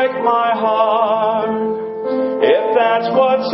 break 0.00 0.24
my 0.24 0.50
heart. 0.56 1.50
If 2.42 2.64
that's 2.74 3.08
what's 3.12 3.52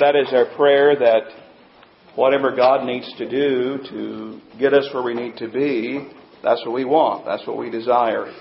that 0.00 0.14
is 0.14 0.32
our 0.32 0.54
prayer 0.56 0.96
that 0.96 1.22
whatever 2.14 2.54
God 2.54 2.84
needs 2.84 3.12
to 3.18 3.28
do 3.28 3.78
to 3.90 4.40
get 4.58 4.72
us 4.72 4.88
where 4.92 5.02
we 5.02 5.14
need 5.14 5.36
to 5.38 5.48
be, 5.48 6.08
that's 6.42 6.64
what 6.64 6.74
we 6.74 6.84
want. 6.84 7.24
That's 7.24 7.46
what 7.46 7.58
we 7.58 7.70
desire. 7.70 8.32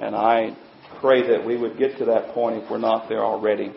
And 0.00 0.14
I 0.14 0.56
pray 1.00 1.26
that 1.28 1.44
we 1.44 1.56
would 1.56 1.78
get 1.78 1.98
to 1.98 2.04
that 2.06 2.34
point 2.34 2.62
if 2.62 2.70
we're 2.70 2.78
not 2.78 3.08
there 3.08 3.24
already. 3.24 3.72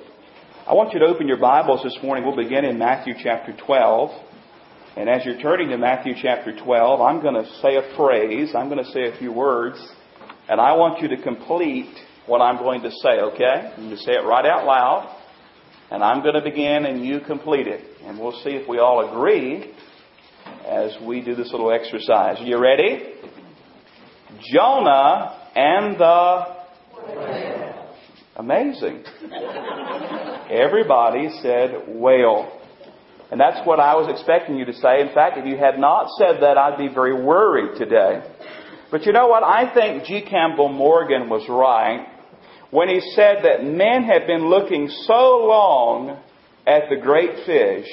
I 0.68 0.74
want 0.74 0.94
you 0.94 1.00
to 1.00 1.06
open 1.06 1.28
your 1.28 1.40
Bibles 1.40 1.82
this 1.84 1.98
morning. 2.04 2.26
We'll 2.26 2.36
begin 2.36 2.64
in 2.64 2.78
Matthew 2.78 3.16
chapter 3.22 3.56
12. 3.66 4.10
And 4.98 5.10
as 5.10 5.26
you're 5.26 5.40
turning 5.40 5.70
to 5.70 5.78
Matthew 5.78 6.14
chapter 6.22 6.56
12, 6.56 7.02
I'm 7.02 7.22
going 7.22 7.36
to 7.36 7.50
say 7.62 7.76
a 7.76 7.96
phrase. 7.96 8.54
I'm 8.56 8.70
going 8.70 8.84
to 8.84 8.92
say 8.92 9.08
a 9.08 9.18
few 9.18 9.32
words. 9.32 9.78
And 10.48 10.62
I 10.62 10.76
want 10.76 11.02
you 11.02 11.08
to 11.08 11.22
complete 11.22 11.96
what 12.28 12.42
I'm 12.42 12.58
going 12.58 12.82
to 12.84 12.92
say, 12.92 13.20
okay? 13.20 13.74
You 13.80 13.96
say 13.96 14.14
it 14.14 14.26
right 14.26 14.46
out 14.46 14.66
loud. 14.66 15.19
And 15.92 16.04
I'm 16.04 16.22
going 16.22 16.36
to 16.36 16.42
begin 16.42 16.86
and 16.86 17.04
you 17.04 17.20
complete 17.20 17.68
it. 17.68 17.84
And 18.04 18.20
we'll 18.20 18.40
see 18.44 18.52
if 18.52 18.68
we 18.70 18.78
all 18.78 19.10
agree 19.10 19.74
as 20.68 20.96
we 21.04 21.22
do 21.22 21.34
this 21.36 21.52
little 21.52 21.72
exercise. 21.72 22.38
You 22.42 22.60
ready? 22.60 23.14
Jonah 24.52 25.50
and 25.56 26.00
the. 26.00 26.60
Amazing. 28.36 29.04
Everybody 30.50 31.30
said 31.42 31.86
whale. 31.88 32.62
And 33.32 33.40
that's 33.40 33.66
what 33.66 33.80
I 33.80 33.96
was 33.96 34.10
expecting 34.10 34.58
you 34.58 34.66
to 34.66 34.74
say. 34.74 35.02
In 35.02 35.14
fact, 35.14 35.38
if 35.38 35.46
you 35.46 35.58
had 35.58 35.80
not 35.80 36.08
said 36.18 36.42
that, 36.42 36.58
I'd 36.58 36.78
be 36.78 36.88
very 36.88 37.14
worried 37.14 37.78
today. 37.78 38.22
But 38.92 39.06
you 39.06 39.12
know 39.12 39.28
what? 39.28 39.44
I 39.44 39.74
think 39.74 40.04
G. 40.06 40.22
Campbell 40.22 40.70
Morgan 40.70 41.30
was 41.30 41.48
right 41.50 42.08
when 42.72 42.90
he 42.90 43.02
said 43.16 43.38
that 43.44 43.64
men 43.64 44.04
have 44.04 44.28
been 44.28 44.48
looking 44.50 44.90
so 45.06 45.48
long 45.48 46.22
at 46.68 46.84
the 46.90 46.98
great 47.02 47.46
fish, 47.46 47.88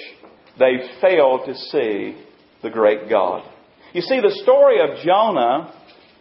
they 0.58 0.90
failed 1.00 1.46
to 1.46 1.54
see 1.54 2.16
the 2.62 2.70
great 2.70 3.08
God. 3.08 3.42
You 3.92 4.02
see, 4.02 4.20
the 4.20 4.38
story 4.42 4.80
of 4.80 5.04
Jonah 5.04 5.72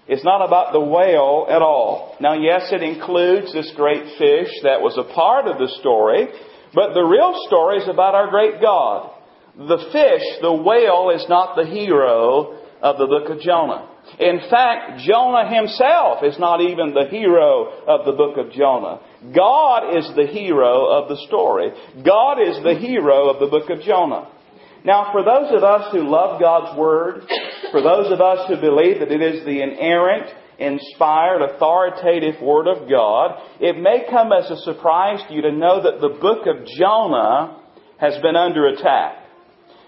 is 0.07 0.23
not 0.23 0.45
about 0.45 0.71
the 0.71 0.79
whale 0.79 1.47
at 1.49 1.61
all. 1.61 2.15
Now, 2.21 2.33
yes, 2.33 2.71
it 2.71 2.83
includes 2.83 3.51
this 3.51 3.71
great 3.75 4.03
fish 4.17 4.49
that 4.63 4.81
was 4.81 4.97
a 4.97 5.13
part 5.13 5.47
of 5.47 5.57
the 5.57 5.73
story, 5.79 6.27
but 6.73 6.93
the 6.93 7.03
real 7.03 7.33
story 7.47 7.77
is 7.79 7.89
about 7.89 8.15
our 8.15 8.29
great 8.29 8.61
God. 8.61 9.11
The 9.57 9.89
fish, 9.91 10.23
the 10.41 10.53
whale, 10.53 11.11
is 11.15 11.25
not 11.27 11.55
the 11.55 11.65
hero 11.65 12.59
of 12.81 12.97
the 12.97 13.07
book 13.07 13.29
of 13.29 13.41
Jonah. 13.41 13.89
In 14.19 14.39
fact, 14.49 15.01
Jonah 15.01 15.53
himself 15.53 16.23
is 16.23 16.37
not 16.39 16.61
even 16.61 16.93
the 16.93 17.07
hero 17.09 17.83
of 17.87 18.05
the 18.05 18.13
book 18.13 18.37
of 18.37 18.51
Jonah. 18.51 18.99
God 19.35 19.97
is 19.97 20.07
the 20.15 20.27
hero 20.27 20.87
of 20.87 21.09
the 21.09 21.17
story. 21.27 21.71
God 22.03 22.37
is 22.41 22.63
the 22.63 22.75
hero 22.75 23.29
of 23.29 23.39
the 23.39 23.47
book 23.47 23.69
of 23.69 23.81
Jonah. 23.81 24.29
Now, 24.85 25.11
for 25.11 25.23
those 25.23 25.51
of 25.51 25.63
us 25.63 25.91
who 25.91 26.07
love 26.07 26.39
God's 26.39 26.77
Word, 26.77 27.23
for 27.71 27.81
those 27.81 28.11
of 28.11 28.21
us 28.21 28.47
who 28.47 28.61
believe 28.61 28.99
that 28.99 29.11
it 29.11 29.21
is 29.21 29.43
the 29.43 29.63
inerrant, 29.63 30.29
inspired, 30.59 31.41
authoritative 31.41 32.39
Word 32.41 32.67
of 32.67 32.87
God, 32.87 33.41
it 33.59 33.77
may 33.77 34.05
come 34.09 34.31
as 34.31 34.49
a 34.51 34.61
surprise 34.61 35.19
to 35.27 35.33
you 35.33 35.41
to 35.41 35.51
know 35.51 35.81
that 35.81 35.99
the 35.99 36.15
book 36.21 36.45
of 36.45 36.67
Jonah 36.77 37.61
has 37.97 38.21
been 38.21 38.35
under 38.35 38.67
attack. 38.67 39.24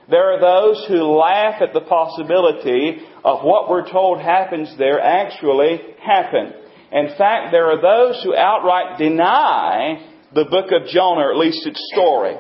There 0.09 0.33
are 0.33 0.39
those 0.39 0.85
who 0.87 1.17
laugh 1.17 1.61
at 1.61 1.73
the 1.73 1.81
possibility 1.81 2.99
of 3.25 3.43
what 3.43 3.69
we're 3.69 3.89
told 3.91 4.21
happens 4.21 4.73
there 4.77 5.01
actually 5.01 5.81
happened. 5.99 6.53
In 6.91 7.09
fact, 7.17 7.51
there 7.51 7.65
are 7.65 7.81
those 7.81 8.23
who 8.23 8.33
outright 8.33 8.97
deny 8.97 10.07
the 10.33 10.45
book 10.45 10.67
of 10.71 10.87
Jonah, 10.87 11.27
or 11.27 11.31
at 11.31 11.37
least 11.37 11.67
its 11.67 11.81
story. 11.93 12.35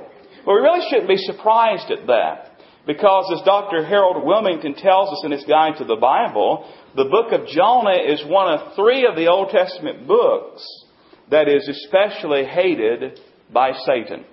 But 0.45 0.53
we 0.53 0.61
really 0.61 0.87
shouldn't 0.89 1.09
be 1.09 1.17
surprised 1.17 1.91
at 1.91 2.07
that. 2.07 2.51
Because 2.85 3.29
as 3.37 3.43
Dr. 3.43 3.83
Harold 3.83 4.23
Willmington 4.23 4.81
tells 4.81 5.09
us 5.09 5.25
in 5.25 5.31
his 5.31 5.43
guide 5.43 5.77
to 5.79 5.83
the 5.83 5.97
Bible, 5.97 6.73
the 6.95 7.03
book 7.11 7.33
of 7.33 7.47
Jonah 7.47 7.99
is 8.07 8.23
one 8.25 8.53
of 8.53 8.75
three 8.75 9.05
of 9.05 9.17
the 9.17 9.27
Old 9.27 9.49
Testament 9.49 10.07
books 10.07 10.63
that 11.29 11.49
is 11.49 11.67
especially 11.67 12.45
hated 12.45 13.19
by 13.51 13.73
Satan. 13.85 14.23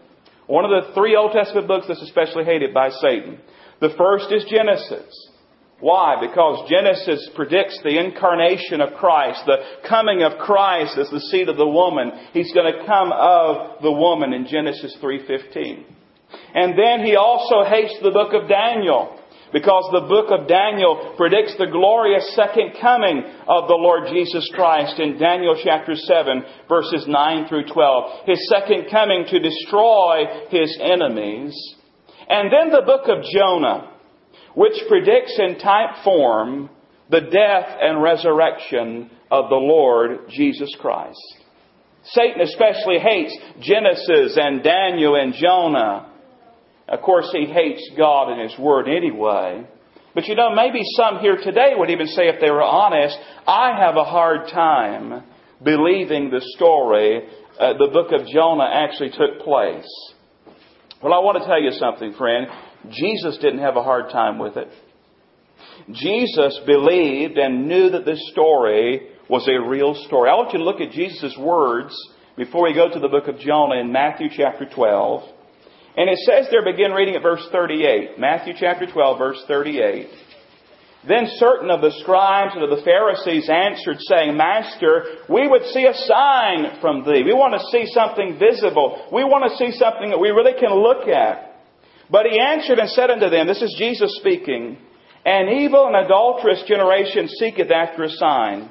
One 0.46 0.64
of 0.64 0.70
the 0.70 0.92
three 0.94 1.16
Old 1.16 1.32
Testament 1.32 1.68
books 1.68 1.86
that's 1.88 2.02
especially 2.02 2.44
hated 2.44 2.74
by 2.74 2.90
Satan. 2.90 3.38
The 3.80 3.94
first 3.96 4.32
is 4.32 4.44
Genesis. 4.44 5.30
Why? 5.80 6.16
Because 6.20 6.70
Genesis 6.70 7.28
predicts 7.34 7.80
the 7.82 7.98
incarnation 7.98 8.80
of 8.80 8.94
Christ, 8.94 9.42
the 9.44 9.58
coming 9.88 10.22
of 10.22 10.38
Christ 10.38 10.96
as 10.98 11.10
the 11.10 11.20
seed 11.20 11.48
of 11.48 11.56
the 11.56 11.68
woman. 11.68 12.12
He's 12.32 12.52
going 12.52 12.72
to 12.72 12.86
come 12.86 13.12
of 13.12 13.82
the 13.82 13.92
woman 13.92 14.32
in 14.32 14.46
Genesis 14.46 14.96
3:15. 15.02 15.84
And 16.54 16.78
then 16.78 17.04
he 17.04 17.16
also 17.16 17.64
hates 17.64 17.98
the 18.02 18.10
book 18.10 18.32
of 18.32 18.48
Daniel 18.48 19.18
because 19.54 19.88
the 19.92 20.08
book 20.08 20.34
of 20.34 20.48
Daniel 20.48 21.14
predicts 21.16 21.54
the 21.56 21.70
glorious 21.70 22.34
second 22.34 22.74
coming 22.80 23.22
of 23.46 23.68
the 23.68 23.78
Lord 23.78 24.10
Jesus 24.10 24.50
Christ 24.52 24.98
in 24.98 25.16
Daniel 25.16 25.54
chapter 25.62 25.94
7 25.94 26.44
verses 26.68 27.06
9 27.06 27.46
through 27.46 27.66
12. 27.72 28.26
His 28.26 28.50
second 28.50 28.90
coming 28.90 29.24
to 29.30 29.38
destroy 29.38 30.24
his 30.50 30.76
enemies. 30.82 31.54
And 32.28 32.50
then 32.50 32.70
the 32.70 32.84
book 32.84 33.06
of 33.06 33.22
Jonah, 33.32 33.92
which 34.56 34.74
predicts 34.88 35.38
in 35.38 35.60
type 35.60 36.02
form 36.02 36.68
the 37.10 37.20
death 37.20 37.78
and 37.80 38.02
resurrection 38.02 39.08
of 39.30 39.50
the 39.50 39.54
Lord 39.54 40.30
Jesus 40.30 40.74
Christ. 40.80 41.36
Satan 42.06 42.40
especially 42.40 42.98
hates 42.98 43.38
Genesis 43.60 44.36
and 44.36 44.64
Daniel 44.64 45.14
and 45.14 45.32
Jonah 45.32 46.10
of 46.88 47.00
course, 47.00 47.28
he 47.32 47.46
hates 47.46 47.90
God 47.96 48.30
and 48.30 48.50
His 48.50 48.58
Word 48.58 48.88
anyway. 48.88 49.66
But 50.14 50.26
you 50.26 50.34
know, 50.36 50.54
maybe 50.54 50.80
some 50.96 51.18
here 51.18 51.36
today 51.42 51.72
would 51.76 51.90
even 51.90 52.06
say, 52.06 52.28
if 52.28 52.40
they 52.40 52.50
were 52.50 52.62
honest, 52.62 53.18
I 53.46 53.76
have 53.80 53.96
a 53.96 54.04
hard 54.04 54.48
time 54.48 55.24
believing 55.62 56.30
the 56.30 56.40
story, 56.56 57.22
uh, 57.58 57.72
the 57.74 57.90
book 57.92 58.12
of 58.12 58.26
Jonah 58.28 58.68
actually 58.70 59.10
took 59.10 59.44
place. 59.44 59.88
Well, 61.02 61.12
I 61.12 61.18
want 61.18 61.38
to 61.38 61.46
tell 61.46 61.60
you 61.60 61.72
something, 61.72 62.14
friend. 62.14 62.46
Jesus 62.90 63.38
didn't 63.38 63.60
have 63.60 63.76
a 63.76 63.82
hard 63.82 64.10
time 64.10 64.38
with 64.38 64.56
it. 64.56 64.68
Jesus 65.90 66.60
believed 66.66 67.36
and 67.38 67.66
knew 67.66 67.90
that 67.90 68.04
this 68.04 68.20
story 68.30 69.08
was 69.28 69.48
a 69.48 69.68
real 69.68 69.94
story. 70.06 70.30
I 70.30 70.34
want 70.34 70.52
you 70.52 70.58
to 70.58 70.64
look 70.64 70.80
at 70.80 70.92
Jesus' 70.92 71.36
words 71.38 71.94
before 72.36 72.64
we 72.64 72.74
go 72.74 72.88
to 72.88 73.00
the 73.00 73.08
book 73.08 73.26
of 73.26 73.38
Jonah 73.38 73.80
in 73.80 73.90
Matthew 73.90 74.28
chapter 74.34 74.66
12. 74.66 75.33
And 75.96 76.10
it 76.10 76.18
says 76.26 76.48
there, 76.50 76.64
begin 76.64 76.90
reading 76.90 77.14
at 77.14 77.22
verse 77.22 77.46
38. 77.52 78.18
Matthew 78.18 78.54
chapter 78.58 78.86
12, 78.86 79.18
verse 79.18 79.42
38. 79.46 80.08
Then 81.06 81.26
certain 81.36 81.70
of 81.70 81.82
the 81.82 81.94
scribes 82.00 82.54
and 82.54 82.64
of 82.64 82.70
the 82.70 82.82
Pharisees 82.82 83.48
answered, 83.48 83.98
saying, 84.00 84.36
Master, 84.36 85.22
we 85.28 85.46
would 85.46 85.62
see 85.66 85.86
a 85.86 85.94
sign 85.94 86.80
from 86.80 87.04
thee. 87.04 87.22
We 87.22 87.34
want 87.34 87.54
to 87.54 87.68
see 87.70 87.86
something 87.92 88.38
visible. 88.40 89.06
We 89.12 89.22
want 89.22 89.44
to 89.46 89.56
see 89.56 89.76
something 89.78 90.10
that 90.10 90.18
we 90.18 90.30
really 90.30 90.58
can 90.58 90.72
look 90.72 91.06
at. 91.06 91.60
But 92.10 92.26
he 92.26 92.40
answered 92.40 92.78
and 92.78 92.88
said 92.90 93.10
unto 93.10 93.28
them, 93.28 93.46
This 93.46 93.62
is 93.62 93.76
Jesus 93.78 94.16
speaking, 94.18 94.78
An 95.24 95.48
evil 95.48 95.86
and 95.86 95.96
adulterous 95.96 96.64
generation 96.66 97.28
seeketh 97.28 97.70
after 97.70 98.04
a 98.04 98.10
sign. 98.10 98.70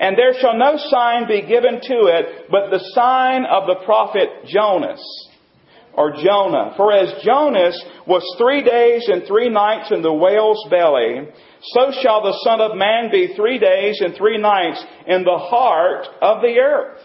And 0.00 0.16
there 0.16 0.34
shall 0.40 0.56
no 0.56 0.76
sign 0.76 1.28
be 1.28 1.46
given 1.46 1.80
to 1.80 1.98
it, 2.10 2.50
but 2.50 2.70
the 2.70 2.84
sign 2.92 3.44
of 3.44 3.68
the 3.68 3.84
prophet 3.84 4.28
Jonas 4.46 5.00
or 5.96 6.12
Jonah. 6.12 6.74
For 6.76 6.92
as 6.92 7.22
Jonas 7.24 7.82
was 8.06 8.22
three 8.38 8.62
days 8.62 9.08
and 9.08 9.26
three 9.26 9.48
nights 9.48 9.90
in 9.90 10.02
the 10.02 10.12
whale's 10.12 10.64
belly, 10.70 11.28
so 11.62 11.90
shall 12.02 12.22
the 12.22 12.38
Son 12.44 12.60
of 12.60 12.76
Man 12.76 13.10
be 13.10 13.34
three 13.34 13.58
days 13.58 14.00
and 14.00 14.14
three 14.14 14.38
nights 14.38 14.84
in 15.06 15.24
the 15.24 15.38
heart 15.38 16.06
of 16.20 16.42
the 16.42 16.58
earth. 16.58 17.00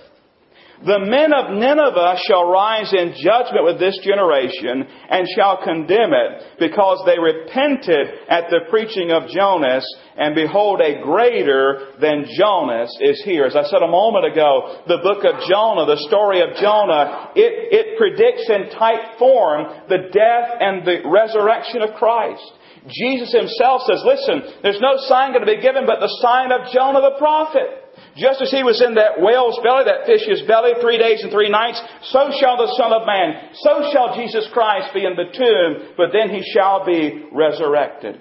The 0.81 0.97
men 0.97 1.29
of 1.29 1.53
Nineveh 1.53 2.17
shall 2.25 2.49
rise 2.49 2.89
in 2.89 3.13
judgment 3.13 3.69
with 3.69 3.77
this 3.77 4.01
generation 4.01 4.81
and 4.81 5.29
shall 5.37 5.61
condemn 5.61 6.09
it 6.09 6.57
because 6.57 7.05
they 7.05 7.21
repented 7.21 8.25
at 8.25 8.49
the 8.49 8.65
preaching 8.69 9.13
of 9.13 9.29
Jonas 9.29 9.85
and 10.17 10.33
behold 10.33 10.81
a 10.81 10.97
greater 11.05 11.93
than 12.01 12.25
Jonas 12.33 12.89
is 12.99 13.21
here. 13.21 13.45
As 13.45 13.55
I 13.55 13.69
said 13.69 13.85
a 13.85 13.93
moment 13.93 14.25
ago, 14.25 14.81
the 14.87 15.05
book 15.05 15.21
of 15.21 15.45
Jonah, 15.45 15.85
the 15.85 16.01
story 16.09 16.41
of 16.41 16.57
Jonah, 16.57 17.29
it, 17.37 17.53
it 17.69 17.97
predicts 18.01 18.49
in 18.49 18.73
type 18.73 19.19
form 19.19 19.85
the 19.85 20.09
death 20.09 20.49
and 20.57 20.81
the 20.81 21.05
resurrection 21.05 21.85
of 21.85 21.93
Christ. 21.93 22.41
Jesus 22.89 23.29
himself 23.29 23.85
says, 23.85 24.01
listen, 24.01 24.65
there's 24.65 24.81
no 24.81 24.97
sign 25.05 25.29
going 25.29 25.45
to 25.45 25.53
be 25.53 25.61
given 25.61 25.85
but 25.85 26.01
the 26.01 26.09
sign 26.25 26.49
of 26.51 26.73
Jonah 26.73 27.01
the 27.01 27.21
prophet. 27.21 27.80
Just 28.17 28.41
as 28.41 28.51
he 28.51 28.63
was 28.63 28.83
in 28.83 28.95
that 28.95 29.23
whale's 29.23 29.55
belly, 29.63 29.87
that 29.87 30.03
fish's 30.03 30.43
belly, 30.43 30.75
three 30.81 30.99
days 30.99 31.23
and 31.23 31.31
three 31.31 31.47
nights, 31.47 31.79
so 32.11 32.27
shall 32.35 32.59
the 32.59 32.67
Son 32.75 32.91
of 32.91 33.07
Man, 33.07 33.55
so 33.63 33.87
shall 33.91 34.15
Jesus 34.19 34.49
Christ 34.51 34.91
be 34.93 35.07
in 35.07 35.15
the 35.15 35.31
tomb, 35.31 35.95
but 35.95 36.11
then 36.11 36.27
he 36.27 36.43
shall 36.51 36.83
be 36.83 37.23
resurrected. 37.31 38.19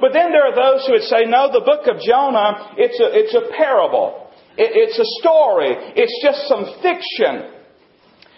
But 0.00 0.12
then 0.12 0.30
there 0.30 0.46
are 0.46 0.54
those 0.54 0.86
who 0.86 0.92
would 0.92 1.10
say, 1.10 1.26
no, 1.26 1.50
the 1.50 1.66
book 1.66 1.90
of 1.90 1.98
Jonah, 1.98 2.78
it's 2.78 3.00
a, 3.00 3.08
it's 3.10 3.34
a 3.34 3.50
parable. 3.56 4.30
It, 4.54 4.70
it's 4.74 4.98
a 4.98 5.08
story. 5.18 5.74
It's 5.98 6.14
just 6.22 6.46
some 6.46 6.78
fiction. 6.78 7.58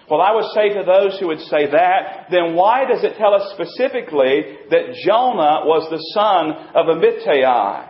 Well, 0.09 0.21
I 0.21 0.33
would 0.33 0.49
say 0.55 0.73
to 0.75 0.83
those 0.83 1.21
who 1.21 1.29
would 1.29 1.41
say 1.41 1.71
that, 1.71 2.29
then 2.31 2.55
why 2.55 2.85
does 2.87 3.05
it 3.05 3.17
tell 3.19 3.35
us 3.35 3.53
specifically 3.53 4.59
that 4.71 4.97
Jonah 5.05 5.69
was 5.69 5.89
the 5.91 6.01
son 6.17 6.53
of 6.75 6.87
Amittai? 6.87 7.90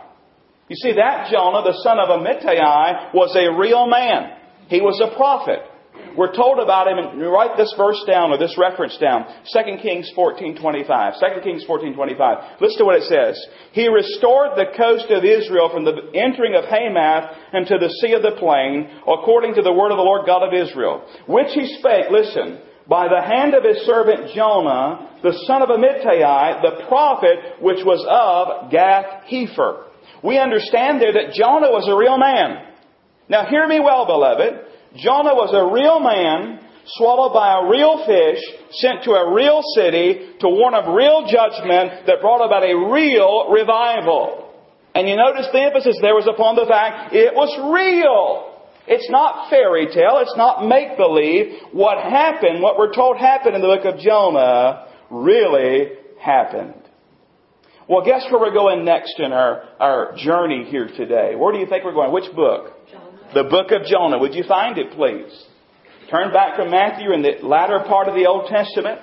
You 0.71 0.79
see, 0.79 0.95
that 0.95 1.27
Jonah, 1.27 1.67
the 1.67 1.75
son 1.83 1.99
of 1.99 2.07
Amittai, 2.07 3.11
was 3.11 3.35
a 3.35 3.51
real 3.59 3.91
man. 3.91 4.39
He 4.71 4.79
was 4.79 5.03
a 5.03 5.13
prophet. 5.19 5.59
We're 6.15 6.31
told 6.31 6.63
about 6.63 6.87
him, 6.87 6.95
and 6.95 7.19
write 7.19 7.59
this 7.59 7.75
verse 7.75 7.99
down 8.07 8.31
or 8.31 8.39
this 8.39 8.55
reference 8.55 8.95
down. 8.95 9.27
2 9.51 9.83
Kings 9.83 10.07
14.25. 10.15 10.63
2 10.63 11.43
Kings 11.43 11.67
14.25. 11.67 12.61
Listen 12.63 12.77
to 12.79 12.85
what 12.87 12.95
it 12.95 13.03
says. 13.03 13.35
He 13.75 13.91
restored 13.91 14.55
the 14.55 14.71
coast 14.71 15.11
of 15.11 15.27
Israel 15.27 15.67
from 15.67 15.83
the 15.83 16.07
entering 16.15 16.55
of 16.55 16.63
Hamath 16.63 17.35
unto 17.51 17.75
the 17.75 17.91
sea 17.99 18.15
of 18.15 18.23
the 18.23 18.39
plain, 18.39 18.87
according 19.03 19.59
to 19.59 19.61
the 19.61 19.75
word 19.75 19.91
of 19.91 19.99
the 19.99 20.07
Lord 20.07 20.23
God 20.25 20.47
of 20.47 20.55
Israel, 20.55 21.03
which 21.27 21.51
he 21.51 21.67
spake, 21.83 22.07
listen, 22.07 22.63
by 22.87 23.11
the 23.11 23.19
hand 23.19 23.55
of 23.59 23.67
his 23.67 23.83
servant 23.83 24.31
Jonah, 24.31 25.19
the 25.19 25.35
son 25.51 25.63
of 25.63 25.67
Amittai, 25.67 26.63
the 26.63 26.87
prophet, 26.87 27.59
which 27.59 27.83
was 27.83 27.99
of 28.07 28.71
Gath 28.71 29.27
Hepher. 29.27 29.90
We 30.23 30.37
understand 30.37 31.01
there 31.01 31.13
that 31.13 31.33
Jonah 31.33 31.71
was 31.71 31.87
a 31.89 31.97
real 31.97 32.17
man. 32.17 32.67
Now 33.29 33.45
hear 33.45 33.67
me 33.67 33.79
well, 33.79 34.05
beloved. 34.05 34.67
Jonah 34.95 35.33
was 35.33 35.53
a 35.55 35.73
real 35.73 35.99
man 35.99 36.59
swallowed 36.85 37.33
by 37.33 37.59
a 37.59 37.69
real 37.69 38.05
fish, 38.05 38.41
sent 38.71 39.03
to 39.03 39.11
a 39.11 39.33
real 39.33 39.61
city 39.75 40.35
to 40.39 40.47
warn 40.49 40.73
of 40.73 40.93
real 40.93 41.25
judgment 41.29 42.07
that 42.07 42.21
brought 42.21 42.45
about 42.45 42.63
a 42.63 42.75
real 42.75 43.49
revival. 43.51 44.51
And 44.93 45.07
you 45.07 45.15
notice 45.15 45.47
the 45.53 45.61
emphasis 45.61 45.97
there 46.01 46.15
was 46.15 46.27
upon 46.27 46.55
the 46.55 46.65
fact 46.67 47.13
it 47.13 47.33
was 47.33 47.49
real. 47.71 48.51
It's 48.87 49.09
not 49.09 49.49
fairy 49.49 49.87
tale. 49.87 50.19
It's 50.19 50.35
not 50.35 50.67
make 50.67 50.97
believe. 50.97 51.71
What 51.71 51.97
happened, 52.03 52.61
what 52.61 52.77
we're 52.77 52.93
told 52.93 53.17
happened 53.17 53.55
in 53.55 53.61
the 53.61 53.67
book 53.67 53.85
of 53.85 53.99
Jonah, 53.99 54.87
really 55.09 55.93
happened. 56.19 56.80
Well, 57.91 58.05
guess 58.05 58.23
where 58.31 58.39
we're 58.39 58.53
going 58.53 58.85
next 58.85 59.19
in 59.19 59.33
our, 59.33 59.63
our 59.77 60.15
journey 60.15 60.63
here 60.63 60.87
today? 60.87 61.35
Where 61.35 61.51
do 61.51 61.59
you 61.59 61.65
think 61.65 61.83
we're 61.83 61.91
going? 61.91 62.13
Which 62.13 62.33
book? 62.33 62.87
Jonah. 62.89 63.33
The 63.33 63.43
book 63.43 63.71
of 63.71 63.85
Jonah. 63.85 64.17
Would 64.17 64.33
you 64.33 64.45
find 64.47 64.77
it, 64.77 64.91
please? 64.91 65.27
Turn 66.09 66.31
back 66.31 66.55
to 66.55 66.69
Matthew 66.69 67.11
in 67.11 67.21
the 67.21 67.45
latter 67.45 67.83
part 67.85 68.07
of 68.07 68.15
the 68.15 68.27
Old 68.27 68.47
Testament. 68.47 69.01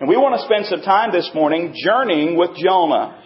And 0.00 0.08
we 0.08 0.16
want 0.16 0.34
to 0.34 0.44
spend 0.44 0.66
some 0.66 0.82
time 0.82 1.12
this 1.12 1.30
morning 1.32 1.72
journeying 1.72 2.36
with 2.36 2.50
Jonah. 2.58 3.22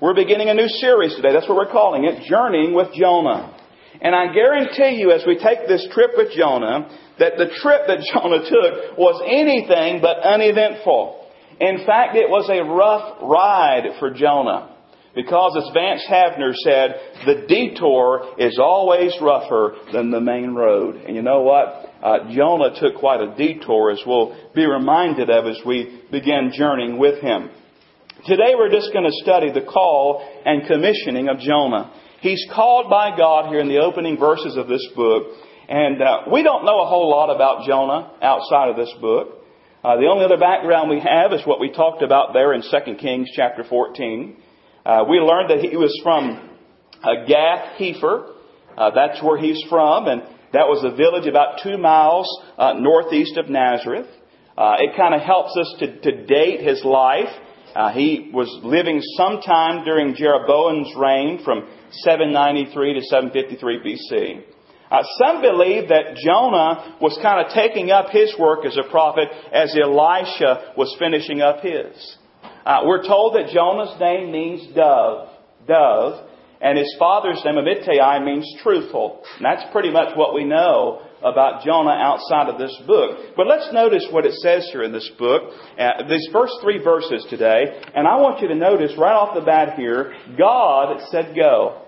We're 0.00 0.14
beginning 0.14 0.48
a 0.48 0.54
new 0.54 0.68
series 0.80 1.14
today. 1.14 1.34
That's 1.34 1.46
what 1.46 1.58
we're 1.58 1.70
calling 1.70 2.04
it, 2.04 2.24
Journeying 2.24 2.72
with 2.74 2.94
Jonah. 2.94 3.54
And 4.00 4.16
I 4.16 4.32
guarantee 4.32 4.96
you, 4.96 5.12
as 5.12 5.24
we 5.26 5.36
take 5.36 5.68
this 5.68 5.86
trip 5.92 6.12
with 6.16 6.32
Jonah, 6.32 6.88
that 7.18 7.36
the 7.36 7.52
trip 7.60 7.82
that 7.84 8.00
Jonah 8.14 8.48
took 8.48 8.96
was 8.96 9.20
anything 9.28 10.00
but 10.00 10.24
uneventful. 10.24 11.19
In 11.60 11.84
fact, 11.84 12.16
it 12.16 12.28
was 12.28 12.48
a 12.48 12.64
rough 12.64 13.18
ride 13.22 13.98
for 13.98 14.10
Jonah. 14.10 14.76
Because 15.14 15.56
as 15.56 15.74
Vance 15.74 16.02
Havner 16.08 16.54
said, 16.54 16.94
the 17.26 17.46
detour 17.48 18.34
is 18.38 18.58
always 18.58 19.12
rougher 19.20 19.74
than 19.92 20.10
the 20.10 20.20
main 20.20 20.54
road. 20.54 20.96
And 20.96 21.16
you 21.16 21.22
know 21.22 21.42
what? 21.42 21.92
Uh, 22.02 22.32
Jonah 22.32 22.78
took 22.78 23.00
quite 23.00 23.20
a 23.20 23.34
detour 23.36 23.90
as 23.90 24.00
we'll 24.06 24.36
be 24.54 24.64
reminded 24.64 25.28
of 25.28 25.46
as 25.46 25.58
we 25.66 26.02
begin 26.10 26.52
journeying 26.54 26.96
with 26.96 27.20
him. 27.20 27.50
Today 28.24 28.54
we're 28.56 28.70
just 28.70 28.92
going 28.92 29.04
to 29.04 29.22
study 29.22 29.50
the 29.50 29.66
call 29.66 30.22
and 30.46 30.66
commissioning 30.66 31.28
of 31.28 31.40
Jonah. 31.40 31.92
He's 32.20 32.46
called 32.54 32.88
by 32.88 33.16
God 33.16 33.48
here 33.50 33.60
in 33.60 33.68
the 33.68 33.80
opening 33.80 34.18
verses 34.18 34.56
of 34.56 34.68
this 34.68 34.86
book. 34.94 35.24
And 35.68 36.00
uh, 36.00 36.22
we 36.32 36.42
don't 36.42 36.64
know 36.64 36.82
a 36.82 36.86
whole 36.86 37.10
lot 37.10 37.34
about 37.34 37.66
Jonah 37.66 38.12
outside 38.22 38.70
of 38.70 38.76
this 38.76 38.94
book. 39.00 39.39
Uh, 39.82 39.96
the 39.96 40.06
only 40.06 40.26
other 40.26 40.36
background 40.36 40.90
we 40.90 41.00
have 41.00 41.32
is 41.32 41.40
what 41.46 41.58
we 41.58 41.72
talked 41.72 42.02
about 42.02 42.34
there 42.34 42.52
in 42.52 42.60
2 42.60 42.94
Kings 42.96 43.30
chapter 43.34 43.64
14. 43.64 44.36
Uh, 44.84 45.04
we 45.08 45.16
learned 45.16 45.48
that 45.48 45.60
he 45.60 45.74
was 45.74 45.98
from 46.02 46.50
uh, 47.02 47.24
Gath 47.26 47.78
Hepher. 47.78 48.34
Uh, 48.76 48.90
that's 48.94 49.22
where 49.22 49.38
he's 49.38 49.62
from, 49.70 50.06
and 50.06 50.20
That 50.52 50.68
was 50.68 50.84
a 50.84 50.94
village 50.94 51.26
about 51.26 51.60
two 51.62 51.78
miles 51.78 52.28
uh, 52.58 52.74
northeast 52.74 53.38
of 53.38 53.48
Nazareth. 53.48 54.08
Uh, 54.58 54.76
it 54.80 54.98
kind 54.98 55.14
of 55.14 55.22
helps 55.22 55.56
us 55.56 55.74
to, 55.78 56.00
to 56.00 56.26
date 56.26 56.60
his 56.60 56.84
life. 56.84 57.30
He 57.94 58.30
was 58.34 58.50
living 58.62 59.00
sometime 59.16 59.84
during 59.84 60.14
Jeroboam's 60.14 60.92
reign 60.94 61.42
from 61.42 61.66
793 62.04 62.94
to 62.94 63.00
753 63.00 63.78
BC. 63.78 64.42
Uh, 64.90 65.02
some 65.18 65.40
believe 65.40 65.88
that 65.88 66.16
Jonah 66.16 66.96
was 67.00 67.16
kind 67.22 67.46
of 67.46 67.52
taking 67.54 67.90
up 67.90 68.10
his 68.10 68.34
work 68.38 68.66
as 68.66 68.76
a 68.76 68.90
prophet 68.90 69.28
as 69.52 69.76
Elisha 69.80 70.72
was 70.76 70.94
finishing 70.98 71.40
up 71.40 71.60
his. 71.60 72.16
Uh, 72.66 72.82
we're 72.84 73.06
told 73.06 73.34
that 73.34 73.52
Jonah's 73.52 73.98
name 74.00 74.32
means 74.32 74.74
dove, 74.74 75.28
dove, 75.66 76.26
and 76.60 76.76
his 76.76 76.94
father's 76.98 77.40
name, 77.44 77.54
Amittai, 77.54 78.24
means 78.24 78.46
truthful. 78.62 79.22
And 79.36 79.44
that's 79.44 79.64
pretty 79.72 79.90
much 79.90 80.16
what 80.16 80.34
we 80.34 80.44
know 80.44 81.02
about 81.22 81.64
Jonah 81.64 81.90
outside 81.90 82.48
of 82.48 82.58
this 82.58 82.76
book. 82.86 83.34
But 83.36 83.46
let's 83.46 83.72
notice 83.72 84.06
what 84.10 84.26
it 84.26 84.34
says 84.34 84.68
here 84.72 84.82
in 84.82 84.92
this 84.92 85.10
book, 85.18 85.52
uh, 85.78 86.08
these 86.08 86.28
first 86.32 86.54
three 86.62 86.82
verses 86.82 87.26
today. 87.30 87.80
And 87.94 88.06
I 88.06 88.16
want 88.16 88.40
you 88.40 88.48
to 88.48 88.54
notice 88.54 88.92
right 88.98 89.12
off 89.12 89.34
the 89.34 89.40
bat 89.40 89.78
here, 89.78 90.14
God 90.36 91.00
said 91.10 91.34
go. 91.36 91.82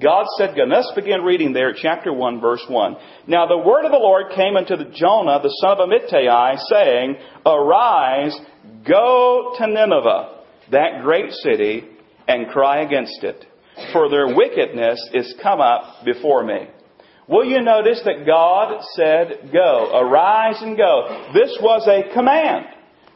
God 0.00 0.26
said 0.36 0.54
go. 0.54 0.64
Let's 0.64 0.92
begin 0.94 1.22
reading 1.22 1.52
there, 1.52 1.72
chapter 1.74 2.12
1, 2.12 2.40
verse 2.40 2.64
1. 2.68 2.96
Now 3.26 3.46
the 3.46 3.58
word 3.58 3.84
of 3.84 3.92
the 3.92 3.98
Lord 3.98 4.26
came 4.34 4.56
unto 4.56 4.76
Jonah, 4.76 5.40
the 5.42 5.54
son 5.60 5.78
of 5.78 5.88
Amittai, 5.88 6.58
saying, 6.68 7.16
Arise, 7.46 8.38
go 8.86 9.54
to 9.58 9.66
Nineveh, 9.66 10.42
that 10.70 11.02
great 11.02 11.32
city, 11.32 11.84
and 12.26 12.48
cry 12.48 12.82
against 12.82 13.24
it 13.24 13.46
for 13.92 14.08
their 14.08 14.34
wickedness 14.34 15.08
is 15.14 15.34
come 15.42 15.60
up 15.60 16.04
before 16.04 16.44
me. 16.44 16.68
Will 17.28 17.44
you 17.44 17.60
notice 17.60 18.00
that 18.04 18.26
God 18.26 18.82
said, 18.94 19.50
Go, 19.52 19.90
arise 19.94 20.60
and 20.62 20.76
go? 20.76 21.30
This 21.34 21.56
was 21.60 21.86
a 21.86 22.12
command. 22.14 22.66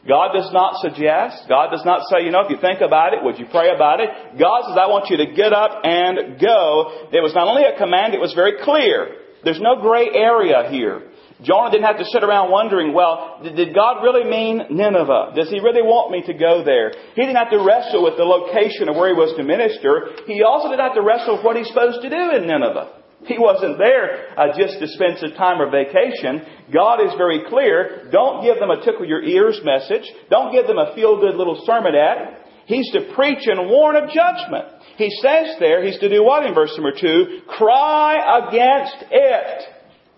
God 0.07 0.35
does 0.35 0.51
not 0.51 0.83
suggest, 0.83 1.47
God 1.47 1.71
does 1.71 1.85
not 1.85 2.03
say, 2.11 2.25
you 2.25 2.31
know, 2.31 2.43
if 2.43 2.51
you 2.51 2.59
think 2.59 2.81
about 2.81 3.13
it, 3.13 3.23
would 3.23 3.39
you 3.39 3.47
pray 3.47 3.71
about 3.73 4.01
it? 4.01 4.09
God 4.35 4.67
says, 4.67 4.75
I 4.75 4.91
want 4.91 5.07
you 5.09 5.15
to 5.23 5.31
get 5.31 5.53
up 5.53 5.79
and 5.83 6.39
go. 6.39 7.07
It 7.15 7.23
was 7.23 7.31
not 7.31 7.47
only 7.47 7.63
a 7.63 7.77
command, 7.79 8.13
it 8.13 8.19
was 8.19 8.33
very 8.35 8.59
clear. 8.63 9.15
There's 9.43 9.63
no 9.63 9.79
gray 9.79 10.11
area 10.11 10.67
here. 10.69 11.07
Jonah 11.43 11.71
didn't 11.71 11.87
have 11.87 11.99
to 11.99 12.07
sit 12.07 12.23
around 12.23 12.51
wondering, 12.51 12.93
well, 12.93 13.39
did 13.43 13.75
God 13.75 14.03
really 14.03 14.23
mean 14.23 14.63
Nineveh? 14.71 15.35
Does 15.35 15.49
he 15.49 15.59
really 15.59 15.83
want 15.83 16.11
me 16.11 16.23
to 16.27 16.33
go 16.33 16.63
there? 16.63 16.91
He 17.15 17.21
didn't 17.21 17.35
have 17.35 17.51
to 17.51 17.59
wrestle 17.59 18.03
with 18.03 18.15
the 18.15 18.23
location 18.23 18.87
of 18.87 18.95
where 18.95 19.11
he 19.11 19.15
was 19.15 19.35
to 19.35 19.43
minister. 19.43 20.15
He 20.27 20.43
also 20.43 20.71
didn't 20.71 20.83
have 20.83 20.95
to 20.95 21.03
wrestle 21.03 21.35
with 21.35 21.43
what 21.43 21.55
he's 21.55 21.67
supposed 21.67 22.01
to 22.01 22.09
do 22.09 22.23
in 22.39 22.47
Nineveh. 22.47 23.02
He 23.25 23.39
wasn't 23.39 23.77
there 23.77 24.37
uh, 24.37 24.57
just 24.57 24.79
to 24.79 24.87
spend 24.87 25.19
some 25.19 25.33
time 25.33 25.61
or 25.61 25.69
vacation. 25.71 26.45
God 26.73 26.99
is 26.99 27.13
very 27.17 27.43
clear. 27.47 28.09
Don't 28.11 28.43
give 28.43 28.59
them 28.59 28.69
a 28.69 28.83
tickle 28.83 29.05
your 29.05 29.23
ears 29.23 29.61
message. 29.63 30.03
Don't 30.29 30.51
give 30.51 30.67
them 30.67 30.77
a 30.77 30.93
feel 30.95 31.19
good 31.19 31.35
little 31.35 31.61
sermon 31.65 31.95
at. 31.95 32.43
He's 32.65 32.91
to 32.91 33.13
preach 33.13 33.45
and 33.45 33.69
warn 33.69 33.95
of 33.95 34.09
judgment. 34.09 34.65
He 34.97 35.09
says 35.21 35.55
there, 35.59 35.83
he's 35.83 35.99
to 35.99 36.09
do 36.09 36.23
what 36.23 36.45
in 36.45 36.53
verse 36.53 36.73
number 36.77 36.97
two? 36.99 37.41
Cry 37.47 38.47
against 38.47 39.05
it. 39.11 39.63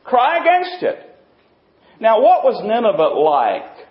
Cry 0.03 0.39
against 0.39 0.83
it. 0.83 1.15
Now, 1.99 2.21
what 2.21 2.43
was 2.43 2.61
Nineveh 2.63 3.19
like? 3.19 3.87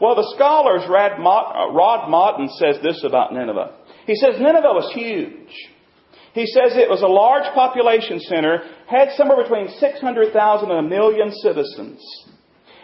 Well, 0.00 0.16
the 0.16 0.32
scholars, 0.34 0.82
Rod 0.88 2.10
Mattoon 2.10 2.48
says 2.58 2.82
this 2.82 3.02
about 3.04 3.32
Nineveh. 3.32 3.76
He 4.06 4.16
says 4.16 4.34
Nineveh 4.38 4.74
was 4.74 4.92
huge. 4.94 5.48
He 6.34 6.46
says 6.46 6.74
it 6.74 6.90
was 6.90 7.00
a 7.00 7.06
large 7.06 7.46
population 7.54 8.18
center, 8.18 8.58
had 8.90 9.14
somewhere 9.16 9.40
between 9.40 9.70
600,000 9.78 10.70
and 10.70 10.86
a 10.86 10.90
million 10.90 11.30
citizens. 11.30 12.02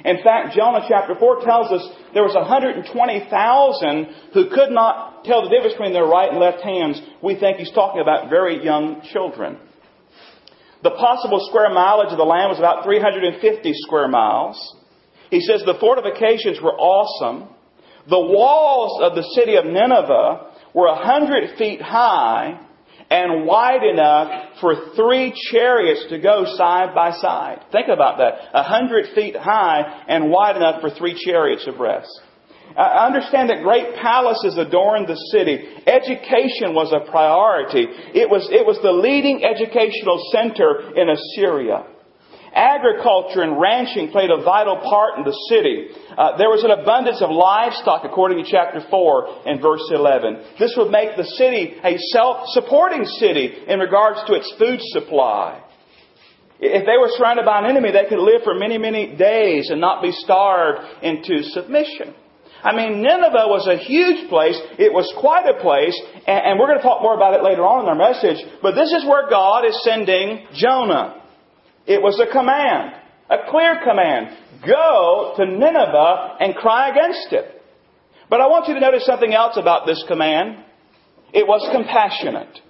In 0.05 0.23
fact, 0.23 0.55
Jonah 0.55 0.87
chapter 0.89 1.19
4 1.19 1.43
tells 1.43 1.73
us 1.75 1.83
there 2.15 2.23
was 2.23 2.35
120,000 2.35 4.07
who 4.33 4.49
could 4.55 4.71
not 4.71 5.25
tell 5.25 5.43
the 5.43 5.51
difference 5.51 5.75
between 5.75 5.93
their 5.93 6.07
right 6.07 6.31
and 6.31 6.39
left 6.39 6.63
hands. 6.63 7.03
We 7.23 7.35
think 7.35 7.59
he's 7.59 7.73
talking 7.73 8.01
about 8.01 8.31
very 8.31 8.65
young 8.65 9.03
children. 9.13 9.59
The 10.83 10.93
possible 10.93 11.45
square 11.51 11.69
mileage 11.75 12.13
of 12.13 12.19
the 12.19 12.25
land 12.25 12.49
was 12.49 12.59
about 12.59 12.85
350 12.85 13.35
square 13.83 14.09
miles. 14.09 14.57
He 15.29 15.41
says 15.41 15.63
the 15.67 15.77
fortifications 15.79 16.63
were 16.63 16.73
awesome. 16.79 17.51
The 18.09 18.19
walls 18.19 19.03
of 19.03 19.17
the 19.17 19.27
city 19.35 19.57
of 19.57 19.67
Nineveh 19.67 20.55
were 20.73 20.87
a 20.87 20.97
hundred 20.97 21.59
feet 21.59 21.83
high 21.83 22.61
and 23.11 23.45
wide 23.45 23.83
enough 23.83 24.61
for 24.61 24.95
three 24.95 25.35
chariots 25.51 26.07
to 26.11 26.19
go 26.19 26.45
side 26.57 26.95
by 26.95 27.11
side. 27.11 27.65
Think 27.73 27.89
about 27.89 28.19
that. 28.19 28.35
A 28.55 28.63
hundred 28.63 29.07
feet 29.15 29.37
high 29.37 30.05
and 30.09 30.31
wide 30.31 30.57
enough 30.57 30.81
for 30.81 30.91
three 30.91 31.15
chariots 31.15 31.67
abreast. 31.67 32.09
I 32.79 33.07
understand 33.07 33.51
that 33.51 33.65
great 33.65 33.97
palaces 33.97 34.57
adorned 34.57 35.09
the 35.09 35.17
city. 35.33 35.59
Education 35.87 36.73
was 36.73 36.93
a 36.93 37.11
priority. 37.11 37.85
It 38.15 38.31
was, 38.31 38.49
it 38.53 38.65
was 38.65 38.79
the 38.81 38.93
leading 38.93 39.45
educational 39.45 40.23
center 40.31 40.95
in 40.95 41.11
Assyria. 41.11 41.87
Agriculture 42.53 43.43
and 43.43 43.61
ranching 43.61 44.11
played 44.11 44.31
a 44.31 44.43
vital 44.43 44.77
part 44.83 45.19
in 45.19 45.25
the 45.25 45.37
city. 45.49 45.87
Uh, 46.19 46.37
there 46.37 46.51
was 46.51 46.65
an 46.65 46.71
abundance 46.75 47.23
of 47.23 47.31
livestock, 47.31 48.03
according 48.05 48.43
to 48.43 48.51
chapter 48.51 48.83
4 48.91 49.47
and 49.47 49.63
verse 49.63 49.87
11. 49.91 50.59
This 50.59 50.75
would 50.77 50.91
make 50.91 51.17
the 51.17 51.25
city 51.39 51.79
a 51.85 51.97
self-supporting 52.11 53.05
city 53.05 53.55
in 53.69 53.79
regards 53.79 54.19
to 54.27 54.35
its 54.35 54.51
food 54.59 54.81
supply. 54.91 55.63
If 56.59 56.85
they 56.85 56.99
were 56.99 57.09
surrounded 57.17 57.47
by 57.47 57.61
an 57.61 57.71
enemy, 57.71 57.93
they 57.93 58.09
could 58.09 58.19
live 58.19 58.43
for 58.43 58.55
many, 58.55 58.77
many 58.77 59.17
days 59.17 59.71
and 59.71 59.81
not 59.81 60.03
be 60.03 60.13
starved 60.13 60.81
into 61.03 61.43
submission. 61.55 62.15
I 62.63 62.77
mean, 62.77 63.01
Nineveh 63.01 63.49
was 63.49 63.67
a 63.67 63.79
huge 63.79 64.29
place. 64.29 64.61
It 64.77 64.93
was 64.93 65.09
quite 65.19 65.49
a 65.49 65.57
place. 65.63 65.97
And, 66.27 66.59
we're 66.59 66.67
going 66.67 66.79
to 66.79 66.85
talk 66.85 67.01
more 67.01 67.15
about 67.15 67.33
it 67.33 67.43
later 67.43 67.65
on 67.65 67.85
in 67.85 67.89
our 67.89 67.97
message. 67.97 68.37
But 68.61 68.75
this 68.75 68.93
is 68.93 69.09
where 69.09 69.31
God 69.31 69.65
is 69.65 69.81
sending 69.83 70.45
Jonah. 70.53 71.20
It 71.87 72.03
was 72.03 72.21
a 72.21 72.31
command. 72.31 72.95
A 73.31 73.51
clear 73.51 73.81
command. 73.85 74.37
Go 74.67 75.35
to 75.37 75.47
Nineveh 75.47 76.37
and 76.41 76.55
cry 76.55 76.91
against 76.91 77.33
it. 77.33 77.63
But 78.29 78.41
I 78.41 78.47
want 78.47 78.69
you 78.69 78.75
to 78.75 78.81
notice 78.81 79.07
something 79.07 79.33
else 79.33 79.57
about 79.57 79.87
this 79.87 80.05
command. 80.07 80.65
It 81.33 81.47
was 81.47 81.69
compassionate. 81.73 82.61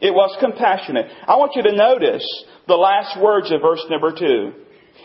It 0.00 0.12
was 0.12 0.36
compassionate. 0.40 1.06
I 1.26 1.36
want 1.36 1.52
you 1.56 1.62
to 1.62 1.72
notice 1.72 2.24
the 2.66 2.74
last 2.74 3.20
words 3.20 3.50
of 3.50 3.60
verse 3.60 3.84
number 3.90 4.12
two. 4.16 4.52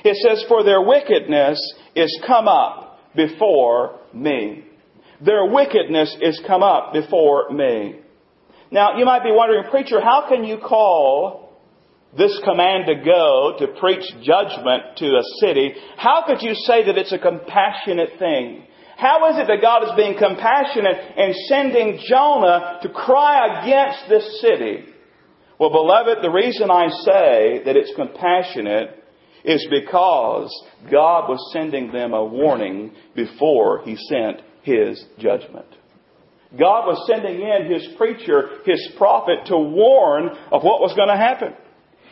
It 0.04 0.18
says, 0.18 0.46
For 0.48 0.64
their 0.64 0.82
wickedness 0.82 1.60
is 1.96 2.22
come 2.28 2.48
up 2.48 3.00
before 3.16 4.00
me. 4.14 4.66
Their 5.24 5.46
wickedness 5.46 6.16
is 6.22 6.42
come 6.46 6.64
up 6.64 6.94
before 6.94 7.50
me. 7.52 8.00
Now, 8.72 8.98
you 8.98 9.06
might 9.06 9.24
be 9.24 9.32
wondering, 9.32 9.70
preacher, 9.70 10.02
how 10.02 10.28
can 10.28 10.44
you 10.44 10.58
call 10.58 11.43
this 12.18 12.40
command 12.44 12.86
to 12.88 12.96
go 13.04 13.56
to 13.60 13.80
preach 13.80 14.04
judgment 14.22 14.98
to 14.98 15.06
a 15.06 15.24
city? 15.40 15.74
How 15.98 16.24
could 16.26 16.42
you 16.42 16.54
say 16.54 16.86
that 16.86 16.98
it's 16.98 17.14
a 17.14 17.18
compassionate 17.18 18.20
thing? 18.20 18.66
How 18.98 19.30
is 19.32 19.38
it 19.40 19.48
that 19.48 19.62
God 19.62 19.84
is 19.84 19.96
being 19.98 20.18
compassionate 20.18 20.96
and 21.18 21.34
sending 21.48 22.00
Jonah 22.08 22.80
to 22.84 22.90
cry 22.90 23.64
against 23.64 24.08
this 24.10 24.42
city? 24.42 24.86
Well, 25.60 25.72
beloved, 25.72 26.24
the 26.24 26.30
reason 26.30 26.70
I 26.70 26.90
say 26.90 27.64
that 27.66 27.76
it's 27.76 27.94
compassionate 27.96 29.04
is 29.44 29.66
because 29.70 30.50
God 30.92 31.28
was 31.28 31.52
sending 31.52 31.92
them 31.92 32.14
a 32.14 32.24
warning 32.24 32.94
before 33.16 33.82
He 33.84 33.96
sent 33.96 34.42
His 34.62 35.04
judgment. 35.18 35.68
God 36.58 36.86
was 36.86 37.10
sending 37.12 37.42
in 37.42 37.72
His 37.72 37.88
preacher, 37.98 38.60
His 38.66 38.92
prophet, 38.98 39.48
to 39.48 39.58
warn 39.58 40.30
of 40.52 40.64
what 40.64 40.82
was 40.82 40.94
going 40.96 41.10
to 41.10 41.18
happen. 41.18 41.54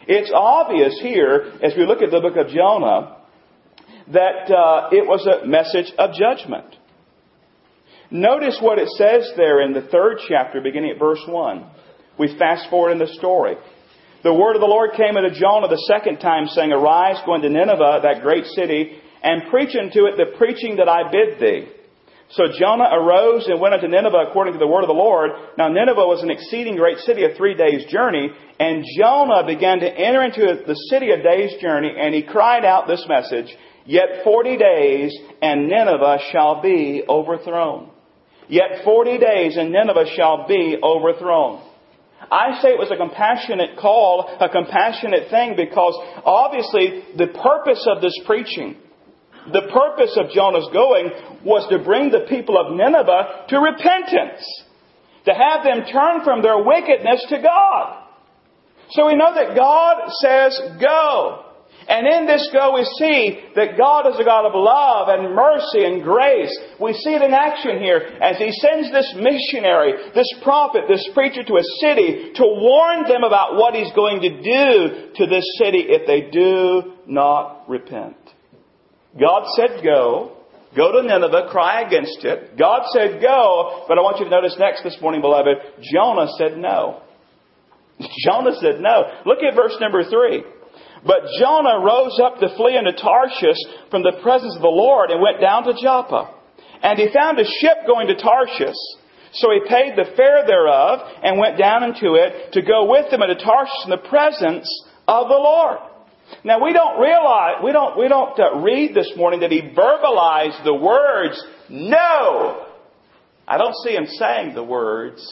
It's 0.08 0.31
obvious 0.34 1.00
here, 1.01 1.53
as 1.62 1.74
we 1.77 1.86
look 1.86 2.01
at 2.01 2.12
the 2.12 2.22
book 2.22 2.36
of 2.38 2.48
Jonah, 2.48 3.17
that 4.12 4.51
uh, 4.51 4.89
it 4.91 5.08
was 5.08 5.25
a 5.27 5.46
message 5.46 5.93
of 5.98 6.12
judgment. 6.15 6.75
Notice 8.10 8.60
what 8.62 8.79
it 8.79 8.89
says 8.89 9.31
there 9.38 9.62
in 9.62 9.74
the 9.74 9.88
third 9.88 10.20
chapter, 10.27 10.60
beginning 10.62 10.91
at 10.91 11.00
verse 11.00 11.22
1. 11.25 11.65
We 12.20 12.38
fast 12.38 12.70
forward 12.70 12.91
in 12.91 13.00
the 13.00 13.08
story. 13.08 13.55
The 14.24 14.34
word 14.34 14.55
of 14.55 14.62
the 14.62 14.67
Lord 14.67 14.91
came 14.93 15.17
unto 15.17 15.34
Jonah 15.34 15.67
the 15.67 15.88
second 15.88 16.20
time, 16.20 16.48
saying, 16.48 16.72
Arise, 16.72 17.22
go 17.25 17.36
into 17.36 17.50
Nineveh, 17.50 18.01
that 18.03 18.22
great 18.22 18.46
city, 18.46 19.00
and 19.24 19.50
preach 19.50 19.75
unto 19.75 20.05
it 20.05 20.17
the 20.17 20.38
preaching 20.38 20.75
that 20.75 20.89
I 20.89 21.10
bid 21.10 21.39
thee. 21.39 21.72
So 22.31 22.43
Jonah 22.57 22.88
arose 22.93 23.47
and 23.47 23.59
went 23.59 23.73
unto 23.73 23.88
Nineveh 23.88 24.27
according 24.29 24.53
to 24.53 24.59
the 24.59 24.67
word 24.67 24.83
of 24.83 24.88
the 24.88 24.93
Lord. 24.93 25.31
Now 25.57 25.67
Nineveh 25.67 26.07
was 26.07 26.23
an 26.23 26.31
exceeding 26.31 26.77
great 26.77 27.00
city, 27.00 27.25
a 27.25 27.35
three 27.35 27.55
days 27.55 27.85
journey, 27.91 28.29
and 28.59 28.85
Jonah 28.97 29.45
began 29.45 29.79
to 29.79 29.88
enter 29.88 30.23
into 30.23 30.63
the 30.65 30.75
city 30.89 31.11
a 31.11 31.21
day's 31.21 31.61
journey, 31.61 31.93
and 31.97 32.15
he 32.15 32.23
cried 32.23 32.63
out 32.63 32.88
this 32.88 33.05
message, 33.09 33.53
Yet 33.85 34.23
forty 34.23 34.57
days, 34.57 35.17
and 35.41 35.67
Nineveh 35.67 36.19
shall 36.31 36.61
be 36.61 37.03
overthrown. 37.09 37.89
Yet 38.47 38.83
forty 38.85 39.17
days, 39.17 39.57
and 39.57 39.71
Nineveh 39.71 40.05
shall 40.15 40.47
be 40.47 40.77
overthrown. 40.81 41.67
I 42.31 42.61
say 42.61 42.69
it 42.69 42.79
was 42.79 42.91
a 42.91 42.97
compassionate 42.97 43.77
call, 43.77 44.38
a 44.39 44.47
compassionate 44.47 45.29
thing, 45.29 45.55
because 45.57 46.00
obviously 46.23 47.03
the 47.17 47.27
purpose 47.27 47.85
of 47.89 48.01
this 48.01 48.17
preaching, 48.25 48.77
the 49.51 49.69
purpose 49.74 50.17
of 50.17 50.31
Jonah's 50.31 50.69
going 50.71 51.10
was 51.43 51.65
to 51.69 51.83
bring 51.83 52.12
the 52.12 52.27
people 52.29 52.57
of 52.57 52.75
Nineveh 52.75 53.45
to 53.50 53.57
repentance, 53.57 54.45
to 55.25 55.33
have 55.33 55.63
them 55.63 55.86
turn 55.91 56.24
from 56.24 56.41
their 56.41 56.62
wickedness 56.62 57.25
to 57.29 57.41
God. 57.41 58.01
So 58.91 59.07
we 59.07 59.15
know 59.15 59.33
that 59.33 59.55
God 59.55 60.12
says 60.21 60.60
go. 60.79 61.45
And 61.88 62.05
in 62.05 62.27
this 62.27 62.48
go 62.53 62.75
we 62.75 62.86
see 63.00 63.41
that 63.55 63.77
God 63.77 64.07
is 64.07 64.19
a 64.19 64.24
God 64.24 64.45
of 64.45 64.53
love 64.53 65.10
and 65.10 65.33
mercy 65.36 65.83
and 65.83 66.03
grace. 66.03 66.53
We 66.79 66.93
see 66.93 67.15
it 67.15 67.21
in 67.21 67.33
action 67.33 67.79
here 67.79 68.19
as 68.21 68.38
He 68.38 68.51
sends 68.51 68.91
this 68.91 69.15
missionary, 69.17 69.93
this 70.13 70.29
prophet, 70.43 70.83
this 70.88 71.07
preacher 71.13 71.43
to 71.43 71.57
a 71.57 71.63
city 71.81 72.33
to 72.36 72.43
warn 72.43 73.07
them 73.10 73.24
about 73.24 73.55
what 73.55 73.74
He's 73.74 73.91
going 73.93 74.21
to 74.21 74.29
do 74.29 75.12
to 75.15 75.25
this 75.25 75.45
city 75.57 75.89
if 75.89 76.05
they 76.05 76.29
do 76.29 76.93
not 77.07 77.67
repent. 77.67 78.21
God 79.20 79.44
said 79.56 79.84
go. 79.84 80.38
Go 80.75 80.94
to 80.94 81.06
Nineveh, 81.06 81.50
cry 81.51 81.82
against 81.82 82.24
it. 82.24 82.58
God 82.58 82.84
said 82.94 83.22
go, 83.22 83.84
but 83.89 83.98
I 83.98 84.01
want 84.01 84.20
you 84.20 84.25
to 84.25 84.32
notice 84.32 84.56
next 84.58 84.84
this 84.84 84.96
morning, 85.01 85.20
beloved, 85.20 85.84
Jonah 85.84 86.32
said 86.38 86.58
no. 86.58 87.03
Jonah 88.24 88.56
said 88.56 88.80
no. 88.80 89.03
Look 89.25 89.39
at 89.44 89.53
verse 89.53 89.75
number 89.82 90.03
three. 90.08 90.44
But 91.03 91.27
Jonah 91.39 91.84
rose 91.84 92.20
up 92.24 92.39
to 92.39 92.56
flee 92.56 92.77
into 92.77 92.94
Tarshish 92.94 93.60
from 93.89 94.03
the 94.03 94.22
presence 94.24 94.56
of 94.56 94.62
the 94.62 94.72
Lord 94.72 95.12
and 95.12 95.22
went 95.22 95.41
down 95.41 95.65
to 95.65 95.74
Joppa. 95.75 96.32
And 96.82 96.98
he 96.98 97.12
found 97.13 97.38
a 97.39 97.46
ship 97.46 97.84
going 97.86 98.08
to 98.08 98.15
Tarshish. 98.15 98.80
So 99.34 99.51
he 99.51 99.60
paid 99.68 99.98
the 99.98 100.15
fare 100.15 100.46
thereof 100.48 101.00
and 101.24 101.39
went 101.39 101.58
down 101.58 101.84
into 101.84 102.15
it 102.15 102.53
to 102.53 102.62
go 102.62 102.88
with 102.88 103.12
them 103.12 103.24
into 103.24 103.36
Tarshish 103.36 103.84
in 103.86 103.91
the 103.91 104.08
presence 104.08 104.68
of 105.08 105.27
the 105.27 105.36
Lord. 105.36 105.80
Now 106.43 106.63
we 106.63 106.73
don't 106.73 107.00
realize, 107.00 107.55
we 107.63 107.71
don't, 107.71 107.97
we 107.97 108.07
don't 108.07 108.39
uh, 108.39 108.59
read 108.59 108.95
this 108.95 109.11
morning 109.15 109.41
that 109.41 109.51
he 109.51 109.61
verbalized 109.61 110.63
the 110.63 110.73
words, 110.73 111.43
no. 111.69 112.67
I 113.47 113.57
don't 113.57 113.75
see 113.83 113.93
him 113.93 114.05
saying 114.07 114.55
the 114.55 114.63
words, 114.63 115.25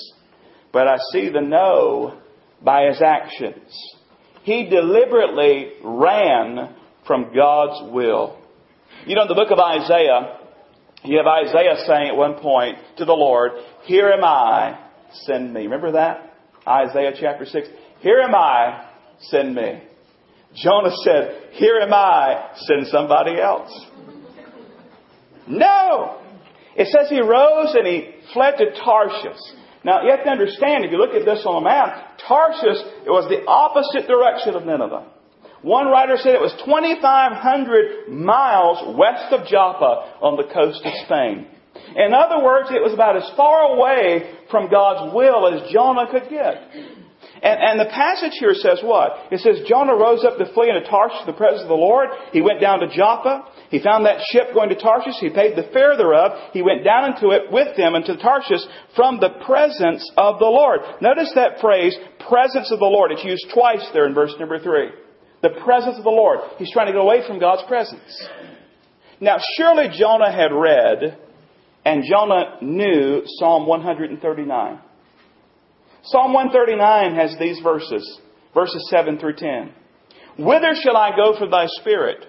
but 0.71 0.87
I 0.87 0.97
see 1.11 1.29
the 1.29 1.41
no 1.41 2.19
by 2.63 2.85
his 2.85 3.01
actions. 3.01 3.71
He 4.43 4.69
deliberately 4.69 5.73
ran 5.83 6.75
from 7.07 7.33
God's 7.35 7.91
will. 7.91 8.39
You 9.05 9.15
know, 9.15 9.23
in 9.23 9.27
the 9.27 9.35
book 9.35 9.51
of 9.51 9.59
Isaiah, 9.59 10.39
you 11.03 11.17
have 11.17 11.27
Isaiah 11.27 11.85
saying 11.87 12.09
at 12.09 12.15
one 12.15 12.35
point 12.35 12.77
to 12.97 13.05
the 13.05 13.13
Lord, 13.13 13.51
Here 13.85 14.09
am 14.09 14.23
I, 14.23 14.79
send 15.25 15.53
me. 15.53 15.61
Remember 15.61 15.93
that? 15.93 16.33
Isaiah 16.67 17.13
chapter 17.19 17.45
6. 17.45 17.67
Here 18.01 18.19
am 18.19 18.35
I, 18.35 18.89
send 19.21 19.55
me. 19.55 19.81
Jonah 20.55 20.95
said, 21.03 21.49
Here 21.53 21.79
am 21.81 21.93
I, 21.93 22.51
send 22.55 22.87
somebody 22.87 23.39
else. 23.39 23.71
No! 25.47 26.21
It 26.75 26.87
says 26.87 27.09
he 27.09 27.21
rose 27.21 27.75
and 27.75 27.85
he 27.85 28.15
fled 28.33 28.57
to 28.57 28.71
Tarshish. 28.83 29.39
Now, 29.83 30.03
you 30.03 30.11
have 30.11 30.23
to 30.23 30.29
understand, 30.29 30.85
if 30.85 30.91
you 30.91 30.97
look 30.97 31.15
at 31.15 31.25
this 31.25 31.45
on 31.45 31.61
a 31.61 31.65
map, 31.65 32.19
Tarshish 32.27 32.79
it 33.05 33.09
was 33.09 33.27
the 33.29 33.45
opposite 33.47 34.07
direction 34.07 34.55
of 34.55 34.65
Nineveh. 34.65 35.05
One 35.61 35.87
writer 35.87 36.15
said 36.17 36.35
it 36.35 36.41
was 36.41 36.55
2,500 36.63 38.07
miles 38.07 38.95
west 38.97 39.33
of 39.33 39.47
Joppa 39.47 40.19
on 40.21 40.37
the 40.37 40.47
coast 40.53 40.81
of 40.85 40.93
Spain. 41.05 41.47
In 41.95 42.13
other 42.13 42.43
words, 42.43 42.69
it 42.71 42.81
was 42.81 42.93
about 42.93 43.17
as 43.17 43.29
far 43.35 43.75
away 43.75 44.39
from 44.49 44.69
God's 44.69 45.13
will 45.13 45.47
as 45.47 45.71
Jonah 45.71 46.07
could 46.09 46.29
get. 46.29 46.55
And, 47.41 47.55
and, 47.59 47.79
the 47.79 47.91
passage 47.91 48.35
here 48.39 48.53
says 48.53 48.79
what? 48.83 49.31
It 49.31 49.39
says 49.39 49.63
Jonah 49.67 49.95
rose 49.95 50.25
up 50.25 50.37
to 50.37 50.53
flee 50.53 50.69
into 50.69 50.83
Tarshish, 50.89 51.25
the 51.25 51.33
presence 51.33 51.63
of 51.63 51.69
the 51.69 51.79
Lord. 51.79 52.09
He 52.31 52.41
went 52.41 52.59
down 52.59 52.79
to 52.79 52.91
Joppa. 52.91 53.47
He 53.69 53.79
found 53.79 54.05
that 54.05 54.19
ship 54.31 54.53
going 54.53 54.69
to 54.69 54.75
Tarshish. 54.75 55.15
He 55.19 55.29
paid 55.29 55.55
the 55.55 55.69
fare 55.71 55.95
thereof. 55.95 56.51
He 56.51 56.61
went 56.61 56.83
down 56.83 57.13
into 57.13 57.31
it 57.31 57.51
with 57.51 57.77
them 57.77 57.95
into 57.95 58.17
Tarshish 58.17 58.61
from 58.95 59.19
the 59.19 59.39
presence 59.45 60.03
of 60.17 60.39
the 60.39 60.51
Lord. 60.51 60.81
Notice 61.01 61.31
that 61.35 61.61
phrase, 61.61 61.95
presence 62.27 62.71
of 62.71 62.79
the 62.79 62.91
Lord. 62.91 63.11
It's 63.11 63.23
used 63.23 63.47
twice 63.53 63.87
there 63.93 64.05
in 64.05 64.13
verse 64.13 64.33
number 64.39 64.59
three. 64.59 64.89
The 65.41 65.55
presence 65.63 65.97
of 65.97 66.03
the 66.03 66.09
Lord. 66.09 66.39
He's 66.57 66.73
trying 66.73 66.87
to 66.87 66.93
get 66.93 67.01
away 67.01 67.25
from 67.25 67.39
God's 67.39 67.63
presence. 67.67 68.27
Now, 69.21 69.37
surely 69.55 69.87
Jonah 69.97 70.31
had 70.31 70.51
read, 70.51 71.17
and 71.85 72.03
Jonah 72.03 72.57
knew 72.61 73.23
Psalm 73.25 73.65
139. 73.65 74.79
Psalm 76.11 76.33
139 76.33 77.15
has 77.15 77.37
these 77.39 77.59
verses, 77.59 78.19
verses 78.55 78.87
7 78.89 79.19
through 79.19 79.35
10. 79.35 79.71
Whither 80.39 80.73
shall 80.81 80.97
I 80.97 81.15
go 81.15 81.37
from 81.37 81.51
thy 81.51 81.67
spirit? 81.67 82.25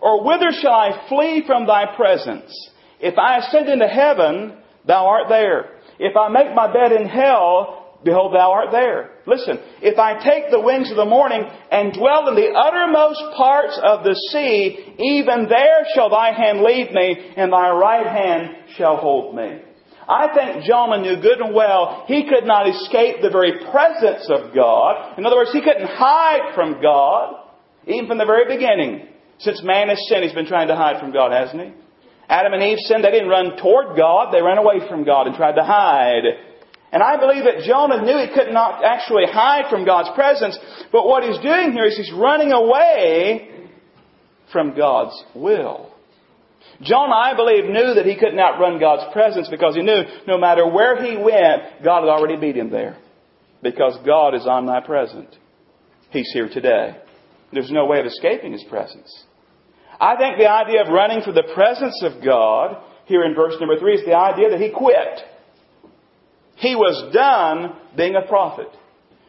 Or 0.00 0.24
whither 0.24 0.52
shall 0.52 0.72
I 0.72 1.08
flee 1.08 1.42
from 1.44 1.66
thy 1.66 1.96
presence? 1.96 2.52
If 3.00 3.18
I 3.18 3.38
ascend 3.38 3.68
into 3.68 3.88
heaven, 3.88 4.56
thou 4.86 5.06
art 5.06 5.28
there. 5.28 5.72
If 5.98 6.16
I 6.16 6.28
make 6.28 6.54
my 6.54 6.72
bed 6.72 6.92
in 6.92 7.08
hell, 7.08 7.98
behold, 8.04 8.32
thou 8.32 8.52
art 8.52 8.68
there. 8.70 9.10
Listen, 9.26 9.58
if 9.82 9.98
I 9.98 10.22
take 10.22 10.52
the 10.52 10.60
wings 10.60 10.92
of 10.92 10.96
the 10.96 11.04
morning 11.04 11.42
and 11.72 11.94
dwell 11.94 12.28
in 12.28 12.36
the 12.36 12.54
uttermost 12.54 13.36
parts 13.36 13.80
of 13.82 14.04
the 14.04 14.14
sea, 14.30 14.94
even 15.00 15.48
there 15.48 15.84
shall 15.94 16.10
thy 16.10 16.30
hand 16.30 16.60
lead 16.60 16.92
me, 16.92 17.32
and 17.36 17.52
thy 17.52 17.70
right 17.70 18.06
hand 18.06 18.76
shall 18.76 18.96
hold 18.96 19.34
me. 19.34 19.62
I 20.08 20.32
think 20.34 20.64
Jonah 20.64 21.02
knew 21.02 21.20
good 21.20 21.40
and 21.40 21.54
well 21.54 22.04
he 22.06 22.28
could 22.28 22.44
not 22.44 22.68
escape 22.68 23.16
the 23.22 23.30
very 23.30 23.52
presence 23.70 24.28
of 24.30 24.54
God. 24.54 25.18
In 25.18 25.26
other 25.26 25.36
words, 25.36 25.52
he 25.52 25.60
couldn't 25.60 25.88
hide 25.88 26.54
from 26.54 26.80
God, 26.80 27.34
even 27.86 28.06
from 28.06 28.18
the 28.18 28.24
very 28.24 28.46
beginning. 28.46 29.08
Since 29.38 29.62
man 29.62 29.88
has 29.88 29.98
sinned, 30.08 30.24
he's 30.24 30.32
been 30.32 30.46
trying 30.46 30.68
to 30.68 30.76
hide 30.76 31.00
from 31.00 31.12
God, 31.12 31.32
hasn't 31.32 31.60
he? 31.60 31.72
Adam 32.28 32.52
and 32.52 32.62
Eve 32.62 32.78
sinned, 32.80 33.04
they 33.04 33.10
didn't 33.10 33.28
run 33.28 33.56
toward 33.56 33.96
God, 33.96 34.32
they 34.32 34.42
ran 34.42 34.58
away 34.58 34.80
from 34.88 35.04
God 35.04 35.26
and 35.26 35.36
tried 35.36 35.54
to 35.54 35.62
hide. 35.62 36.24
And 36.92 37.02
I 37.02 37.18
believe 37.18 37.44
that 37.44 37.64
Jonah 37.66 38.02
knew 38.02 38.18
he 38.18 38.32
could 38.32 38.52
not 38.52 38.82
actually 38.84 39.26
hide 39.26 39.68
from 39.70 39.84
God's 39.84 40.10
presence, 40.14 40.58
but 40.92 41.06
what 41.06 41.24
he's 41.24 41.38
doing 41.38 41.72
here 41.72 41.84
is 41.84 41.96
he's 41.96 42.12
running 42.12 42.52
away 42.52 43.68
from 44.52 44.76
God's 44.76 45.14
will. 45.34 45.92
Jonah, 46.82 47.14
I 47.14 47.34
believe, 47.34 47.64
knew 47.64 47.94
that 47.94 48.06
he 48.06 48.16
couldn't 48.16 48.38
outrun 48.38 48.78
God's 48.78 49.12
presence 49.12 49.48
because 49.48 49.74
he 49.74 49.82
knew 49.82 50.02
no 50.26 50.38
matter 50.38 50.68
where 50.68 51.02
he 51.02 51.16
went, 51.16 51.82
God 51.84 52.00
had 52.00 52.10
already 52.10 52.36
beat 52.36 52.56
him 52.56 52.70
there. 52.70 52.98
Because 53.62 53.98
God 54.04 54.34
is 54.34 54.46
omnipresent. 54.46 55.34
He's 56.10 56.30
here 56.32 56.48
today. 56.48 56.96
There's 57.52 57.70
no 57.70 57.86
way 57.86 58.00
of 58.00 58.06
escaping 58.06 58.52
His 58.52 58.64
presence. 58.64 59.24
I 60.00 60.16
think 60.16 60.38
the 60.38 60.50
idea 60.50 60.82
of 60.82 60.88
running 60.88 61.22
from 61.22 61.34
the 61.34 61.50
presence 61.54 62.02
of 62.02 62.24
God, 62.24 62.82
here 63.06 63.24
in 63.24 63.34
verse 63.34 63.54
number 63.60 63.78
three, 63.78 63.94
is 63.94 64.04
the 64.04 64.16
idea 64.16 64.50
that 64.50 64.60
he 64.60 64.70
quit. 64.70 65.20
He 66.56 66.74
was 66.74 67.12
done 67.14 67.74
being 67.96 68.14
a 68.14 68.26
prophet. 68.26 68.68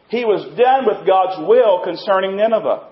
He 0.08 0.24
was 0.24 0.44
done 0.58 0.84
with 0.86 1.06
God's 1.06 1.46
will 1.48 1.84
concerning 1.84 2.36
Nineveh. 2.36 2.88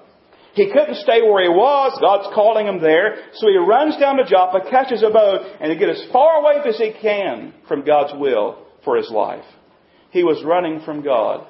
He 0.56 0.72
couldn't 0.72 0.96
stay 0.96 1.20
where 1.20 1.42
he 1.42 1.50
was. 1.50 1.98
God's 2.00 2.34
calling 2.34 2.66
him 2.66 2.80
there. 2.80 3.28
So 3.34 3.46
he 3.46 3.58
runs 3.58 3.98
down 3.98 4.16
to 4.16 4.24
Joppa, 4.24 4.70
catches 4.70 5.02
a 5.02 5.10
boat, 5.10 5.42
and 5.60 5.70
to 5.70 5.78
get 5.78 5.90
as 5.90 6.02
far 6.10 6.40
away 6.40 6.66
as 6.66 6.78
he 6.78 6.94
can 6.98 7.52
from 7.68 7.84
God's 7.84 8.18
will 8.18 8.64
for 8.82 8.96
his 8.96 9.10
life. 9.10 9.44
He 10.12 10.24
was 10.24 10.42
running 10.46 10.80
from 10.80 11.04
God. 11.04 11.46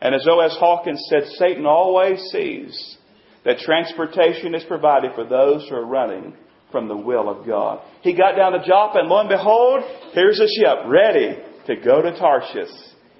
And 0.00 0.14
as 0.14 0.26
O.S. 0.26 0.56
Hawkins 0.58 1.04
said, 1.10 1.24
Satan 1.36 1.66
always 1.66 2.20
sees 2.32 2.96
that 3.44 3.58
transportation 3.58 4.54
is 4.54 4.64
provided 4.64 5.12
for 5.14 5.24
those 5.24 5.68
who 5.68 5.76
are 5.76 5.84
running 5.84 6.34
from 6.70 6.88
the 6.88 6.96
will 6.96 7.28
of 7.28 7.46
God. 7.46 7.80
He 8.00 8.16
got 8.16 8.34
down 8.34 8.52
to 8.52 8.66
Joppa, 8.66 9.00
and 9.00 9.10
lo 9.10 9.20
and 9.20 9.28
behold, 9.28 9.82
here's 10.14 10.40
a 10.40 10.48
ship 10.48 10.86
ready 10.86 11.36
to 11.66 11.76
go 11.76 12.00
to 12.00 12.18
Tarshish. 12.18 12.70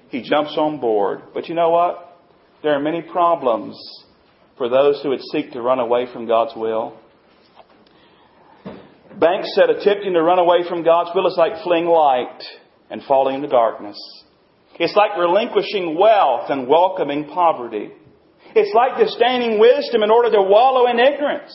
He 0.09 0.27
jumps 0.27 0.55
on 0.57 0.79
board. 0.79 1.21
But 1.35 1.49
you 1.49 1.53
know 1.53 1.69
what? 1.69 2.17
There 2.63 2.73
are 2.73 2.79
many 2.79 3.03
problems 3.03 3.77
for 4.57 4.69
those 4.69 5.01
who 5.01 5.09
would 5.09 5.21
seek 5.31 5.51
to 5.51 5.61
run 5.61 5.79
away 5.79 6.07
from 6.11 6.27
God's 6.27 6.55
will. 6.55 6.97
Banks 9.19 9.49
said 9.55 9.69
attempting 9.69 10.13
to 10.13 10.21
run 10.21 10.39
away 10.39 10.67
from 10.67 10.83
God's 10.83 11.11
will 11.13 11.27
is 11.27 11.37
like 11.37 11.63
fleeing 11.63 11.85
light 11.85 12.41
and 12.89 13.03
falling 13.03 13.35
into 13.35 13.47
darkness. 13.47 13.97
It's 14.79 14.95
like 14.95 15.17
relinquishing 15.17 15.97
wealth 15.99 16.49
and 16.49 16.67
welcoming 16.67 17.25
poverty. 17.25 17.91
It's 18.55 18.73
like 18.73 18.97
disdaining 18.97 19.59
wisdom 19.59 20.03
in 20.03 20.11
order 20.11 20.31
to 20.31 20.41
wallow 20.41 20.89
in 20.89 20.99
ignorance. 20.99 21.53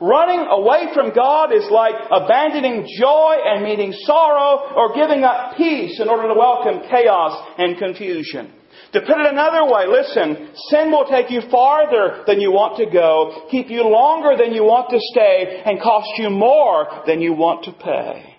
Running 0.00 0.46
away 0.50 0.92
from 0.92 1.14
God 1.14 1.52
is 1.52 1.66
like 1.70 1.94
abandoning 2.10 2.86
joy 3.00 3.36
and 3.44 3.64
meeting 3.64 3.92
sorrow 4.04 4.74
or 4.76 4.94
giving 4.94 5.24
up 5.24 5.56
peace 5.56 5.98
in 6.00 6.08
order 6.08 6.28
to 6.28 6.38
welcome 6.38 6.82
chaos 6.90 7.54
and 7.58 7.78
confusion. 7.78 8.52
To 8.92 9.00
put 9.00 9.18
it 9.18 9.26
another 9.26 9.64
way, 9.64 9.86
listen, 9.88 10.54
sin 10.70 10.90
will 10.90 11.06
take 11.06 11.30
you 11.30 11.42
farther 11.50 12.24
than 12.26 12.40
you 12.40 12.52
want 12.52 12.78
to 12.78 12.86
go, 12.86 13.46
keep 13.50 13.68
you 13.68 13.82
longer 13.82 14.36
than 14.42 14.54
you 14.54 14.62
want 14.62 14.90
to 14.90 14.98
stay, 15.12 15.62
and 15.66 15.80
cost 15.80 16.08
you 16.18 16.30
more 16.30 17.02
than 17.06 17.20
you 17.20 17.32
want 17.32 17.64
to 17.64 17.72
pay. 17.72 18.36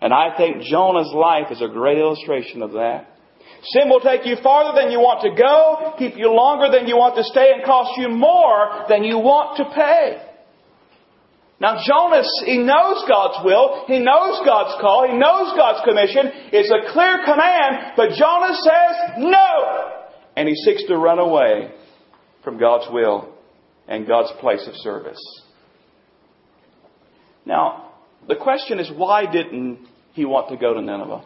And 0.00 0.12
I 0.12 0.36
think 0.36 0.62
Jonah's 0.62 1.12
life 1.14 1.50
is 1.50 1.62
a 1.62 1.68
great 1.68 1.98
illustration 1.98 2.62
of 2.62 2.72
that. 2.72 3.08
Sin 3.62 3.88
will 3.88 4.00
take 4.00 4.26
you 4.26 4.36
farther 4.42 4.78
than 4.78 4.92
you 4.92 5.00
want 5.00 5.22
to 5.22 5.32
go, 5.34 5.94
keep 5.98 6.16
you 6.16 6.30
longer 6.30 6.70
than 6.70 6.86
you 6.86 6.96
want 6.96 7.16
to 7.16 7.24
stay, 7.24 7.52
and 7.54 7.64
cost 7.64 7.98
you 7.98 8.08
more 8.08 8.84
than 8.88 9.02
you 9.02 9.18
want 9.18 9.56
to 9.56 9.64
pay. 9.74 10.22
Now 11.58 11.80
Jonas, 11.86 12.28
he 12.44 12.58
knows 12.58 13.02
God's 13.08 13.44
will, 13.44 13.84
he 13.86 13.98
knows 13.98 14.40
God's 14.44 14.78
call, 14.80 15.08
he 15.08 15.16
knows 15.16 15.56
God's 15.56 15.84
commission. 15.86 16.30
It's 16.52 16.70
a 16.70 16.92
clear 16.92 17.24
command, 17.24 17.94
but 17.96 18.10
Jonas 18.10 18.62
says 18.62 18.96
no! 19.18 19.92
And 20.36 20.48
he 20.48 20.54
seeks 20.54 20.84
to 20.88 20.96
run 20.96 21.18
away 21.18 21.70
from 22.44 22.58
God's 22.58 22.86
will 22.92 23.34
and 23.88 24.06
God's 24.06 24.32
place 24.38 24.66
of 24.68 24.74
service. 24.76 25.18
Now, 27.46 27.92
the 28.28 28.36
question 28.36 28.78
is 28.78 28.90
why 28.94 29.30
didn't 29.30 29.78
he 30.12 30.26
want 30.26 30.50
to 30.50 30.56
go 30.56 30.74
to 30.74 30.82
Nineveh? 30.82 31.24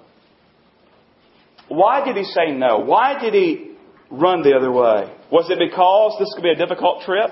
Why 1.69 2.05
did 2.05 2.17
he 2.17 2.25
say 2.25 2.53
no? 2.53 2.79
Why 2.79 3.19
did 3.21 3.35
he 3.35 3.77
run 4.11 4.43
the 4.43 4.55
other 4.55 4.71
way? 4.71 5.13
Was 5.31 5.51
it 5.51 5.59
because 5.59 6.17
this 6.19 6.33
could 6.35 6.43
be 6.43 6.51
a 6.51 6.57
difficult 6.57 7.03
trip? 7.03 7.31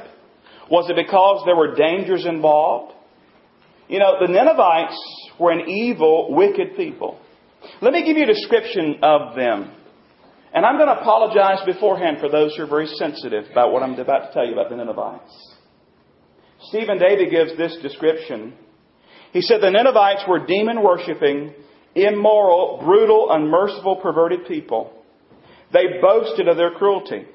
Was 0.70 0.90
it 0.90 0.96
because 0.96 1.42
there 1.46 1.56
were 1.56 1.74
dangers 1.74 2.26
involved? 2.26 2.94
You 3.88 3.98
know, 3.98 4.16
the 4.20 4.30
Ninevites 4.30 4.98
were 5.40 5.50
an 5.50 5.68
evil, 5.68 6.34
wicked 6.34 6.76
people. 6.76 7.18
Let 7.80 7.92
me 7.92 8.04
give 8.04 8.16
you 8.16 8.24
a 8.24 8.26
description 8.26 8.98
of 9.02 9.34
them. 9.34 9.72
And 10.52 10.64
I'm 10.64 10.76
going 10.76 10.88
to 10.88 11.00
apologize 11.00 11.64
beforehand 11.64 12.18
for 12.20 12.28
those 12.28 12.56
who 12.56 12.62
are 12.62 12.68
very 12.68 12.86
sensitive 12.86 13.44
about 13.50 13.72
what 13.72 13.82
I'm 13.82 13.98
about 13.98 14.28
to 14.28 14.32
tell 14.32 14.46
you 14.46 14.52
about 14.52 14.70
the 14.70 14.76
Ninevites. 14.76 15.54
Stephen 16.62 16.98
Davey 16.98 17.30
gives 17.30 17.56
this 17.56 17.76
description. 17.82 18.54
He 19.32 19.42
said 19.42 19.60
the 19.60 19.70
Ninevites 19.70 20.24
were 20.28 20.46
demon 20.46 20.82
worshipping, 20.82 21.54
immoral, 21.94 22.80
brutal, 22.82 23.28
unmerciful, 23.30 23.96
perverted 23.96 24.46
people. 24.46 24.92
They 25.72 26.00
boasted 26.00 26.48
of 26.48 26.56
their 26.56 26.72
cruelty. 26.72 27.26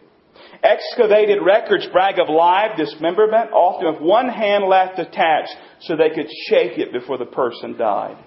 Excavated 0.64 1.40
records 1.44 1.86
brag 1.92 2.20
of 2.20 2.30
live 2.30 2.78
dismemberment, 2.78 3.52
often 3.52 3.92
with 3.92 4.02
one 4.02 4.30
hand 4.30 4.64
left 4.64 4.98
attached 4.98 5.52
so 5.82 5.96
they 5.96 6.10
could 6.10 6.28
shake 6.48 6.78
it 6.78 6.94
before 6.94 7.18
the 7.18 7.26
person 7.26 7.78
died. 7.78 8.18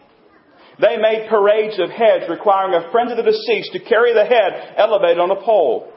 They 0.79 0.99
made 0.99 1.31
parades 1.31 1.79
of 1.81 1.89
heads 1.89 2.29
requiring 2.29 2.75
a 2.75 2.91
friend 2.93 3.11
of 3.11 3.17
the 3.17 3.23
deceased 3.23 3.73
to 3.73 3.81
carry 3.81 4.13
the 4.13 4.27
head 4.27 4.75
elevated 4.77 5.19
on 5.19 5.31
a 5.31 5.41
pole. 5.43 5.91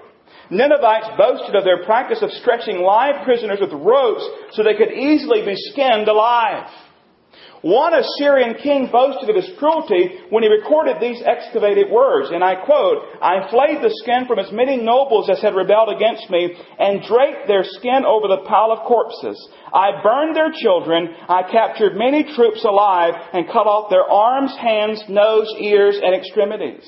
Ninevites 0.50 1.10
boasted 1.18 1.56
of 1.56 1.66
their 1.66 1.84
practice 1.84 2.24
of 2.24 2.32
stretching 2.32 2.82
live 2.82 3.26
prisoners 3.26 3.60
with 3.60 3.74
ropes 3.74 4.26
so 4.54 4.64
they 4.64 4.76
could 4.76 4.94
easily 4.94 5.44
be 5.44 5.56
skinned 5.56 6.08
alive. 6.08 6.72
One 7.62 7.94
Assyrian 7.94 8.56
king 8.64 8.88
boasted 8.92 9.30
of 9.30 9.36
his 9.36 9.52
cruelty 9.60 10.22
when 10.30 10.44
he 10.44 10.50
recorded 10.50 10.98
these 11.02 11.22
excavated 11.26 11.92
words, 11.92 12.30
and 12.32 12.42
I 12.42 12.56
quote, 12.56 13.04
I 13.22 13.50
flayed 13.50 13.84
the 13.84 13.92
skin 14.02 14.28
from 14.28 14.40
as 14.40 14.52
many 14.52 14.78
nobles 14.78 15.30
as 15.30 15.42
had 15.42 15.56
rebelled 15.56 15.90
against 15.90 16.30
me, 16.30 16.56
and 16.80 17.04
draped 17.04 17.48
their 17.48 17.66
skin 17.66 18.06
over 18.08 18.30
the 18.30 18.48
pile 18.48 18.72
of 18.72 18.88
corpses. 18.88 19.36
I 19.74 20.02
burned 20.02 20.38
their 20.38 20.54
children, 20.56 21.10
I 21.28 21.44
captured 21.52 21.98
many 21.98 22.24
troops 22.24 22.64
alive, 22.64 23.14
and 23.34 23.48
cut 23.48 23.68
off 23.68 23.90
their 23.90 24.08
arms, 24.10 24.56
hands, 24.56 25.04
nose, 25.10 25.52
ears, 25.60 26.00
and 26.02 26.16
extremities. 26.16 26.88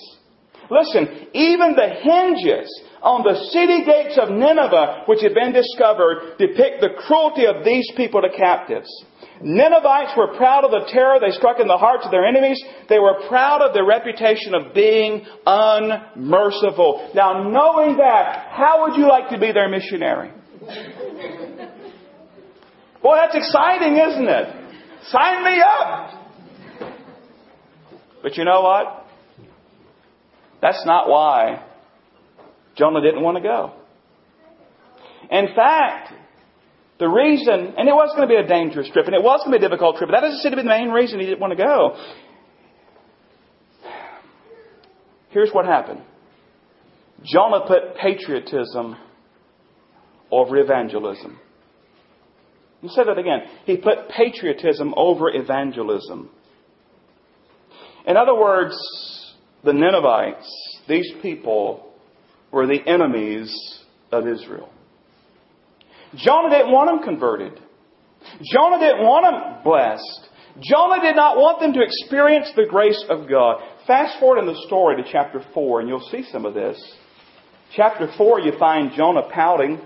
Listen, 0.72 1.28
even 1.34 1.76
the 1.76 2.00
hinges 2.00 2.72
on 3.04 3.24
the 3.24 3.36
city 3.52 3.84
gates 3.84 4.18
of 4.18 4.30
Nineveh, 4.30 5.04
which 5.06 5.20
had 5.22 5.34
been 5.34 5.52
discovered, 5.52 6.38
depict 6.38 6.80
the 6.80 6.96
cruelty 7.06 7.46
of 7.46 7.66
these 7.66 7.92
people 7.98 8.22
to 8.22 8.30
captives. 8.30 8.88
Ninevites 9.44 10.14
were 10.16 10.36
proud 10.38 10.66
of 10.66 10.72
the 10.72 10.90
terror 10.92 11.20
they 11.20 11.32
struck 11.32 11.60
in 11.60 11.68
the 11.68 11.78
hearts 11.78 12.06
of 12.06 12.12
their 12.12 12.26
enemies. 12.26 12.62
They 12.90 13.00
were 13.00 13.22
proud 13.28 13.62
of 13.62 13.74
their 13.74 13.86
reputation 13.86 14.54
of 14.54 14.74
being 14.74 15.26
unmerciful. 15.46 17.12
Now, 17.16 17.50
knowing 17.50 17.98
that, 17.98 18.48
how 18.52 18.84
would 18.84 18.98
you 18.98 19.08
like 19.08 19.30
to 19.30 19.40
be 19.40 19.52
their 19.52 19.70
missionary? 19.70 20.32
Boy, 23.02 23.18
that's 23.20 23.36
exciting, 23.36 23.98
isn't 23.98 24.30
it? 24.30 24.48
Sign 25.08 25.44
me 25.44 25.62
up! 25.62 26.22
But 28.22 28.38
you 28.38 28.46
know 28.46 28.62
what? 28.62 29.08
That's 30.62 30.86
not 30.86 31.10
why 31.10 31.64
Jonah 32.76 33.02
didn't 33.02 33.24
want 33.24 33.38
to 33.38 33.44
go. 33.44 33.74
In 35.32 35.48
fact, 35.56 36.14
the 37.02 37.10
reason, 37.10 37.74
and 37.80 37.90
it 37.90 37.94
was 37.94 38.14
going 38.16 38.30
to 38.30 38.32
be 38.32 38.40
a 38.40 38.48
dangerous 38.48 38.88
trip, 38.94 39.08
and 39.08 39.16
it 39.16 39.24
was 39.24 39.42
going 39.44 39.54
to 39.54 39.60
be 39.60 39.66
a 39.66 39.68
difficult 39.68 39.98
trip, 39.98 40.08
but 40.08 40.22
that 40.22 40.22
doesn't 40.22 40.42
seem 40.42 40.52
to 40.52 40.58
be 40.58 40.62
the 40.62 40.70
main 40.70 40.92
reason 40.92 41.20
he 41.20 41.26
didn't 41.26 41.40
want 41.40 41.50
to 41.50 41.58
go. 41.58 41.98
Here's 45.32 45.50
what 45.52 45.66
happened 45.66 46.02
Jonah 47.24 47.66
put 47.66 47.96
patriotism 48.00 48.96
over 50.30 50.58
evangelism. 50.58 51.40
Me 52.84 52.90
say 52.90 53.04
that 53.04 53.18
again. 53.18 53.40
He 53.66 53.78
put 53.78 54.10
patriotism 54.10 54.94
over 54.96 55.34
evangelism. 55.34 56.30
In 58.06 58.16
other 58.16 58.36
words, 58.36 58.76
the 59.64 59.74
Ninevites, 59.74 60.48
these 60.88 61.12
people, 61.24 61.94
were 62.52 62.68
the 62.68 62.88
enemies 62.88 63.80
of 64.12 64.28
Israel. 64.28 64.70
Jonah 66.15 66.50
didn't 66.50 66.71
want 66.71 66.89
them 66.89 67.04
converted. 67.04 67.60
Jonah 68.54 68.80
didn't 68.80 69.06
want 69.06 69.26
them 69.26 69.63
blessed. 69.63 70.30
Jonah 70.62 71.02
did 71.02 71.15
not 71.15 71.38
want 71.38 71.60
them 71.60 71.74
to 71.74 71.82
experience 71.82 72.52
the 72.56 72.65
grace 72.69 73.04
of 73.10 73.30
God. 73.30 73.62
Fast 73.88 74.19
forward 74.19 74.39
in 74.39 74.45
the 74.45 74.62
story 74.67 75.02
to 75.02 75.10
chapter 75.10 75.43
4, 75.54 75.80
and 75.80 75.89
you'll 75.89 76.08
see 76.12 76.24
some 76.32 76.45
of 76.45 76.54
this. 76.54 76.78
Chapter 77.76 78.12
4, 78.17 78.41
you 78.41 78.52
find 78.60 78.91
Jonah 78.95 79.30
pouting. 79.32 79.80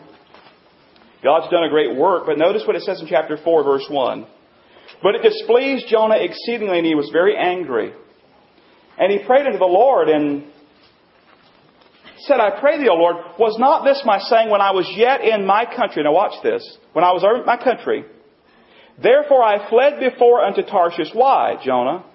God's 1.23 1.51
done 1.51 1.63
a 1.63 1.69
great 1.69 1.95
work, 1.95 2.23
but 2.25 2.37
notice 2.37 2.63
what 2.65 2.75
it 2.75 2.81
says 2.81 2.99
in 2.99 3.07
chapter 3.07 3.37
4, 3.41 3.63
verse 3.63 3.85
1. 3.89 4.27
But 5.03 5.15
it 5.15 5.23
displeased 5.23 5.87
Jonah 5.87 6.17
exceedingly, 6.17 6.77
and 6.77 6.85
he 6.85 6.95
was 6.95 7.09
very 7.13 7.37
angry. 7.37 7.93
And 8.97 9.11
he 9.11 9.25
prayed 9.25 9.45
unto 9.45 9.59
the 9.59 9.65
Lord, 9.65 10.09
and 10.09 10.45
said, 12.27 12.39
I 12.39 12.59
pray 12.59 12.77
thee, 12.77 12.89
O 12.89 12.95
Lord, 12.95 13.15
was 13.39 13.57
not 13.59 13.83
this 13.83 14.01
my 14.05 14.19
saying 14.19 14.49
when 14.49 14.61
I 14.61 14.71
was 14.71 14.91
yet 14.95 15.21
in 15.21 15.45
my 15.45 15.65
country? 15.65 16.03
Now 16.03 16.13
watch 16.13 16.41
this. 16.43 16.77
When 16.93 17.03
I 17.03 17.11
was 17.11 17.23
in 17.23 17.45
my 17.45 17.57
country, 17.57 18.05
therefore 19.01 19.43
I 19.43 19.69
fled 19.69 19.99
before 19.99 20.43
unto 20.43 20.63
Tarshish. 20.63 21.09
Why, 21.13 21.55
Jonah? 21.63 22.05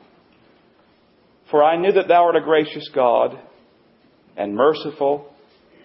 For 1.50 1.62
I 1.62 1.76
knew 1.76 1.92
that 1.92 2.08
thou 2.08 2.24
art 2.24 2.36
a 2.36 2.40
gracious 2.40 2.88
God 2.94 3.38
and 4.36 4.54
merciful, 4.54 5.32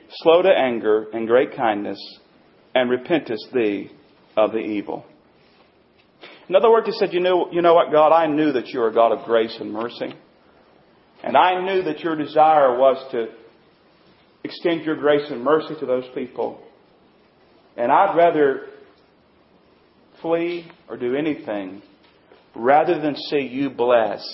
slow 0.09 0.41
to 0.41 0.49
anger 0.49 1.07
and 1.11 1.27
great 1.27 1.55
kindness, 1.55 1.99
and 2.73 2.89
repentest 2.89 3.51
thee 3.53 3.91
of 4.38 4.51
the 4.51 4.59
evil. 4.59 5.05
In 6.47 6.55
other 6.55 6.69
words, 6.69 6.85
he 6.85 6.91
said, 6.93 7.13
you 7.13 7.19
know, 7.19 7.51
you 7.51 7.61
know 7.61 7.73
what, 7.73 7.91
God? 7.91 8.11
I 8.11 8.27
knew 8.27 8.51
that 8.51 8.67
you 8.67 8.81
are 8.81 8.89
a 8.89 8.93
God 8.93 9.11
of 9.11 9.25
grace 9.25 9.57
and 9.59 9.73
mercy. 9.73 10.13
And 11.23 11.35
I 11.35 11.63
knew 11.63 11.83
that 11.83 12.01
your 12.01 12.15
desire 12.15 12.77
was 12.77 13.03
to 13.11 13.29
extend 14.45 14.86
your 14.86 14.95
grace 14.95 15.29
and 15.29 15.43
mercy 15.43 15.75
to 15.79 15.86
those 15.86 16.05
people. 16.13 16.62
And 17.77 17.91
I'd 17.91 18.15
rather 18.15 18.67
flee 20.21 20.71
or 20.89 20.97
do 20.97 21.15
anything 21.15 21.81
rather 22.55 22.99
than 23.01 23.15
see 23.29 23.41
you 23.41 23.69
bless 23.69 24.25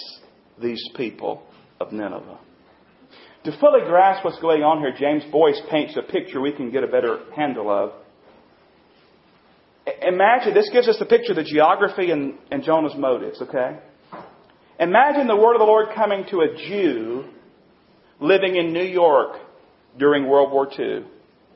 these 0.61 0.83
people 0.95 1.43
of 1.79 1.91
Nineveh. 1.91 2.37
To 3.45 3.57
fully 3.59 3.81
grasp 3.87 4.23
what's 4.23 4.39
going 4.39 4.61
on 4.61 4.79
here, 4.79 4.93
James 4.95 5.23
Boice 5.31 5.59
paints 5.71 5.97
a 5.97 6.03
picture 6.03 6.39
we 6.39 6.51
can 6.51 6.69
get 6.69 6.83
a 6.83 6.87
better 6.87 7.21
handle 7.35 7.71
of. 7.71 7.93
Imagine, 10.03 10.53
this 10.53 10.69
gives 10.71 10.87
us 10.87 10.97
the 10.99 11.05
picture 11.05 11.31
of 11.31 11.37
the 11.37 11.43
geography 11.43 12.11
and, 12.11 12.35
and 12.51 12.63
Jonah's 12.63 12.95
motives, 12.95 13.41
okay? 13.41 13.79
Imagine 14.79 15.25
the 15.25 15.35
word 15.35 15.55
of 15.55 15.59
the 15.59 15.65
Lord 15.65 15.87
coming 15.95 16.25
to 16.29 16.41
a 16.41 16.55
Jew 16.55 17.25
living 18.19 18.55
in 18.55 18.73
New 18.73 18.83
York 18.83 19.37
during 19.97 20.27
World 20.27 20.51
War 20.51 20.67
II. 20.67 21.05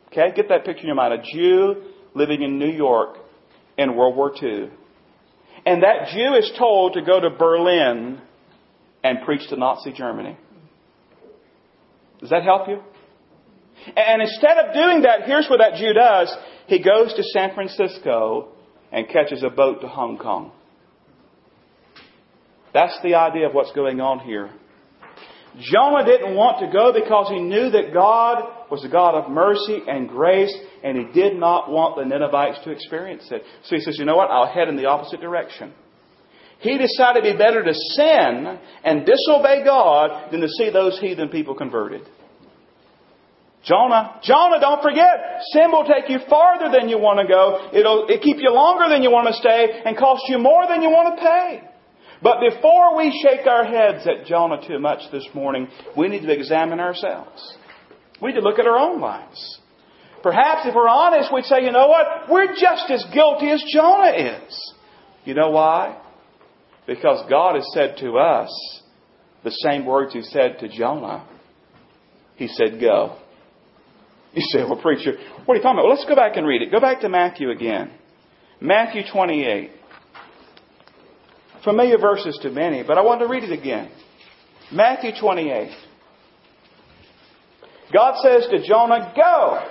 Okay, 0.07 0.33
get 0.35 0.49
that 0.49 0.65
picture 0.65 0.81
in 0.81 0.87
your 0.87 0.95
mind. 0.95 1.13
A 1.13 1.23
Jew 1.23 1.83
living 2.13 2.41
in 2.41 2.57
New 2.57 2.71
York 2.71 3.17
in 3.77 3.95
World 3.95 4.15
War 4.15 4.31
II. 4.41 4.69
And 5.65 5.83
that 5.83 6.09
Jew 6.13 6.35
is 6.35 6.51
told 6.57 6.93
to 6.93 7.01
go 7.01 7.19
to 7.19 7.29
Berlin 7.29 8.21
and 9.03 9.19
preach 9.25 9.47
to 9.49 9.55
Nazi 9.55 9.91
Germany. 9.91 10.37
Does 12.19 12.29
that 12.29 12.43
help 12.43 12.67
you? 12.67 12.81
And 13.95 14.21
instead 14.21 14.57
of 14.57 14.73
doing 14.73 15.01
that, 15.01 15.23
here's 15.23 15.47
what 15.49 15.59
that 15.59 15.75
Jew 15.75 15.93
does. 15.93 16.33
He 16.67 16.81
goes 16.81 17.13
to 17.13 17.23
San 17.23 17.53
Francisco 17.53 18.49
and 18.91 19.07
catches 19.07 19.43
a 19.43 19.49
boat 19.49 19.81
to 19.81 19.87
Hong 19.87 20.17
Kong. 20.17 20.51
That's 22.73 22.97
the 23.03 23.15
idea 23.15 23.47
of 23.47 23.53
what's 23.53 23.71
going 23.73 24.01
on 24.01 24.19
here. 24.19 24.51
Jonah 25.59 26.05
didn't 26.05 26.35
want 26.35 26.59
to 26.59 26.71
go 26.71 26.91
because 26.91 27.29
he 27.29 27.39
knew 27.39 27.69
that 27.69 27.93
God 27.93 28.69
was 28.69 28.83
a 28.83 28.89
God 28.89 29.15
of 29.15 29.31
mercy 29.31 29.79
and 29.87 30.09
grace, 30.09 30.53
and 30.83 30.97
he 30.97 31.05
did 31.13 31.37
not 31.37 31.69
want 31.69 31.95
the 31.95 32.03
Ninevites 32.03 32.63
to 32.65 32.71
experience 32.71 33.27
it. 33.31 33.43
So 33.63 33.75
he 33.75 33.81
says, 33.81 33.97
you 33.97 34.05
know 34.05 34.15
what? 34.15 34.31
I'll 34.31 34.51
head 34.51 34.67
in 34.67 34.75
the 34.75 34.85
opposite 34.85 35.21
direction. 35.21 35.73
He 36.59 36.77
decided 36.77 37.25
it'd 37.25 37.37
be 37.37 37.43
better 37.43 37.63
to 37.63 37.73
sin 37.73 38.59
and 38.83 39.05
disobey 39.05 39.63
God 39.63 40.31
than 40.31 40.41
to 40.41 40.47
see 40.47 40.69
those 40.71 40.99
heathen 40.99 41.29
people 41.29 41.55
converted. 41.55 42.01
Jonah, 43.63 44.19
Jonah, 44.23 44.59
don't 44.59 44.81
forget, 44.81 45.41
sin 45.51 45.71
will 45.71 45.85
take 45.85 46.09
you 46.09 46.19
farther 46.29 46.69
than 46.71 46.87
you 46.87 46.99
want 46.99 47.19
to 47.19 47.27
go. 47.27 47.69
It'll, 47.73 48.05
it'll 48.07 48.21
keep 48.21 48.37
you 48.37 48.51
longer 48.53 48.89
than 48.89 49.01
you 49.01 49.09
want 49.09 49.27
to 49.27 49.33
stay 49.33 49.81
and 49.85 49.97
cost 49.97 50.23
you 50.27 50.37
more 50.37 50.67
than 50.67 50.81
you 50.81 50.89
want 50.89 51.17
to 51.17 51.21
pay. 51.21 51.74
But 52.25 52.39
before 52.39 52.97
we 52.97 53.11
shake 53.21 53.45
our 53.45 53.63
heads 53.63 54.07
at 54.07 54.25
Jonah 54.25 54.59
too 54.67 54.79
much 54.79 55.11
this 55.11 55.27
morning, 55.35 55.67
we 55.95 56.07
need 56.07 56.23
to 56.23 56.33
examine 56.33 56.79
ourselves. 56.79 57.55
We 58.19 58.29
need 58.31 58.39
to 58.39 58.41
look 58.41 58.57
at 58.57 58.65
our 58.65 58.79
own 58.79 58.99
lives. 58.99 59.59
Perhaps 60.23 60.61
if 60.65 60.73
we're 60.73 60.87
honest, 60.87 61.31
we'd 61.31 61.45
say, 61.45 61.63
you 61.63 61.71
know 61.71 61.87
what? 61.87 62.27
We're 62.27 62.55
just 62.55 62.89
as 62.89 63.05
guilty 63.13 63.51
as 63.51 63.63
Jonah 63.71 64.41
is. 64.43 64.73
You 65.23 65.35
know 65.35 65.51
why? 65.51 66.01
Because 66.87 67.23
God 67.29 67.57
has 67.57 67.71
said 67.75 67.97
to 67.99 68.17
us 68.17 68.81
the 69.43 69.51
same 69.51 69.85
words 69.85 70.13
He 70.13 70.23
said 70.23 70.57
to 70.61 70.67
Jonah. 70.67 71.27
He 72.37 72.47
said, 72.47 72.81
go. 72.81 73.19
You 74.33 74.41
say, 74.41 74.63
well, 74.63 74.81
preacher, 74.81 75.11
what 75.45 75.53
are 75.53 75.57
you 75.57 75.61
talking 75.61 75.77
about? 75.77 75.85
Well, 75.85 75.93
let's 75.93 76.05
go 76.05 76.15
back 76.15 76.37
and 76.37 76.47
read 76.47 76.63
it. 76.63 76.71
Go 76.71 76.81
back 76.81 77.01
to 77.01 77.09
Matthew 77.09 77.51
again. 77.51 77.91
Matthew 78.59 79.03
28. 79.13 79.69
Familiar 81.65 81.97
verses 81.97 82.37
to 82.43 82.51
many, 82.51 82.83
but 82.83 82.99
I 82.99 83.01
want 83.01 83.21
to 83.21 83.27
read 83.27 83.43
it 83.43 83.51
again. 83.51 83.89
Matthew 84.71 85.11
28. 85.19 85.71
God 87.91 88.21
says 88.21 88.47
to 88.51 88.67
Jonah, 88.67 89.11
go. 89.15 89.65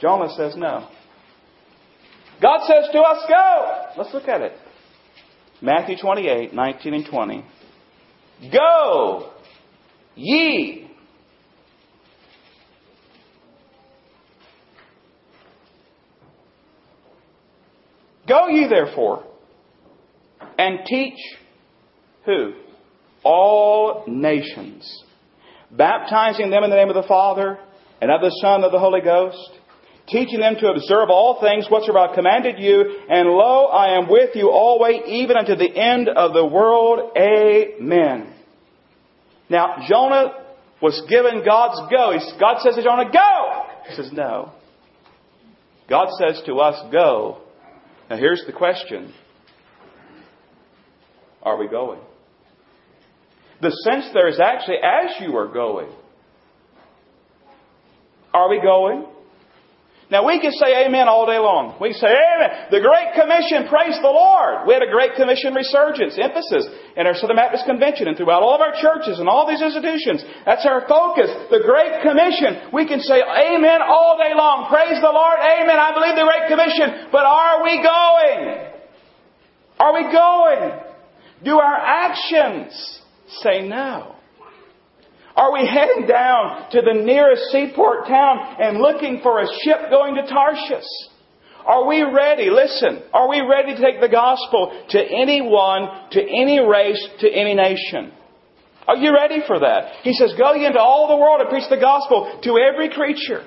Jonah 0.00 0.32
says 0.36 0.54
no. 0.56 0.88
God 2.40 2.66
says 2.66 2.88
to 2.92 3.00
us, 3.00 3.24
go. 3.28 3.84
Let's 3.98 4.14
look 4.14 4.28
at 4.28 4.42
it. 4.42 4.52
Matthew 5.60 5.96
28, 6.00 6.54
19 6.54 6.94
and 6.94 7.06
20. 7.10 7.44
Go, 8.52 9.32
ye. 10.14 10.88
Go 18.28 18.46
ye 18.46 18.68
therefore 18.68 19.29
and 20.60 20.80
teach 20.86 21.18
who? 22.26 22.52
All 23.22 24.04
nations, 24.06 25.04
baptizing 25.70 26.50
them 26.50 26.64
in 26.64 26.70
the 26.70 26.76
name 26.76 26.88
of 26.88 26.94
the 26.94 27.08
Father 27.08 27.58
and 28.00 28.10
of 28.10 28.20
the 28.20 28.30
Son 28.42 28.56
and 28.56 28.64
of 28.64 28.72
the 28.72 28.78
Holy 28.78 29.00
Ghost 29.00 29.60
teaching 30.08 30.40
them 30.40 30.56
to 30.56 30.68
observe 30.68 31.08
all 31.08 31.40
things 31.40 31.66
whatsoever 31.70 31.98
I 32.00 32.14
commanded 32.14 32.58
you, 32.58 33.00
and 33.08 33.28
lo, 33.28 33.66
I 33.66 33.96
am 33.96 34.08
with 34.08 34.34
you 34.34 34.50
always, 34.50 35.02
even 35.06 35.36
unto 35.36 35.54
the 35.54 35.70
end 35.70 36.08
of 36.08 36.32
the 36.32 36.44
world. 36.44 37.16
Amen. 37.16 38.34
Now, 39.48 39.84
Jonah 39.88 40.32
was 40.82 41.00
given 41.08 41.44
God's 41.44 41.80
go. 41.90 42.12
God 42.40 42.60
says 42.60 42.74
to 42.74 42.82
Jonah, 42.82 43.10
go! 43.12 43.64
He 43.88 43.94
says, 43.94 44.10
no. 44.12 44.52
God 45.88 46.08
says 46.18 46.42
to 46.46 46.56
us, 46.56 46.90
go. 46.92 47.42
Now 48.08 48.16
here's 48.16 48.42
the 48.46 48.52
question. 48.52 49.12
Are 51.42 51.56
we 51.56 51.68
going? 51.68 52.00
The 53.60 53.70
sense 53.84 54.06
there 54.14 54.28
is 54.28 54.40
actually 54.40 54.78
as 54.82 55.20
you 55.20 55.36
are 55.36 55.48
going. 55.48 55.90
Are 58.32 58.48
we 58.48 58.60
going? 58.60 59.06
Now 60.10 60.26
we 60.26 60.42
can 60.42 60.50
say 60.50 60.86
amen 60.86 61.06
all 61.06 61.22
day 61.22 61.38
long. 61.38 61.78
We 61.78 61.94
say 61.94 62.10
amen. 62.10 62.74
The 62.74 62.82
Great 62.82 63.14
Commission, 63.14 63.70
praise 63.70 63.94
the 64.02 64.10
Lord. 64.10 64.66
We 64.66 64.74
had 64.74 64.82
a 64.82 64.90
Great 64.90 65.14
Commission 65.14 65.54
resurgence, 65.54 66.18
emphasis 66.18 66.66
in 66.98 67.06
our 67.06 67.14
Southern 67.14 67.38
Baptist 67.38 67.62
Convention 67.62 68.10
and 68.10 68.18
throughout 68.18 68.42
all 68.42 68.58
of 68.58 68.62
our 68.62 68.74
churches 68.74 69.22
and 69.22 69.30
all 69.30 69.46
these 69.46 69.62
institutions. 69.62 70.26
That's 70.42 70.66
our 70.66 70.82
focus. 70.90 71.30
The 71.54 71.62
Great 71.62 72.02
Commission. 72.02 72.74
We 72.74 72.90
can 72.90 72.98
say 72.98 73.22
amen 73.22 73.86
all 73.86 74.18
day 74.18 74.34
long. 74.34 74.66
Praise 74.66 74.98
the 74.98 75.14
Lord. 75.14 75.38
Amen. 75.38 75.78
I 75.78 75.94
believe 75.94 76.18
the 76.18 76.26
Great 76.26 76.50
Commission. 76.50 77.14
But 77.14 77.22
are 77.22 77.62
we 77.62 77.78
going? 77.78 78.40
Are 79.78 79.94
we 79.94 80.04
going? 80.10 80.89
Do 81.44 81.58
our 81.58 81.76
actions 81.76 83.00
say 83.42 83.66
no? 83.66 84.16
Are 85.36 85.52
we 85.52 85.66
heading 85.66 86.06
down 86.06 86.70
to 86.72 86.82
the 86.82 87.02
nearest 87.02 87.44
seaport 87.50 88.06
town 88.06 88.56
and 88.60 88.78
looking 88.78 89.20
for 89.22 89.40
a 89.40 89.46
ship 89.62 89.88
going 89.88 90.16
to 90.16 90.26
Tarshish? 90.26 90.84
Are 91.64 91.86
we 91.86 92.02
ready? 92.02 92.50
Listen, 92.50 93.02
are 93.12 93.28
we 93.28 93.40
ready 93.40 93.74
to 93.74 93.80
take 93.80 94.00
the 94.00 94.08
gospel 94.08 94.84
to 94.90 94.98
anyone, 94.98 95.88
to 96.12 96.20
any 96.20 96.58
race, 96.60 97.08
to 97.20 97.30
any 97.30 97.54
nation? 97.54 98.12
Are 98.88 98.96
you 98.96 99.14
ready 99.14 99.40
for 99.46 99.60
that? 99.60 100.02
He 100.02 100.12
says, 100.12 100.34
Go 100.36 100.54
ye 100.54 100.66
into 100.66 100.80
all 100.80 101.08
the 101.08 101.16
world 101.16 101.40
and 101.40 101.48
preach 101.48 101.68
the 101.70 101.76
gospel 101.76 102.40
to 102.42 102.58
every 102.58 102.90
creature. 102.90 103.44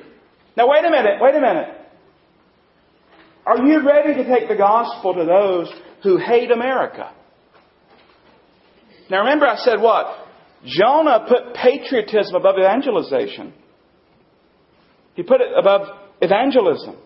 Now, 0.55 0.69
wait 0.69 0.85
a 0.85 0.89
minute, 0.89 1.19
wait 1.19 1.35
a 1.35 1.41
minute. 1.41 1.69
Are 3.45 3.65
you 3.65 3.85
ready 3.85 4.13
to 4.13 4.23
take 4.23 4.47
the 4.47 4.55
gospel 4.55 5.15
to 5.15 5.25
those 5.25 5.71
who 6.03 6.17
hate 6.17 6.49
America? 6.49 7.11
Now, 9.09 9.19
remember, 9.19 9.47
I 9.47 9.57
said 9.57 9.79
what? 9.79 10.07
Jonah 10.65 11.25
put 11.27 11.53
patriotism 11.55 12.35
above 12.35 12.55
evangelization. 12.57 13.53
He 15.15 15.23
put 15.23 15.41
it 15.41 15.47
above 15.57 15.87
evangelism. 16.21 16.97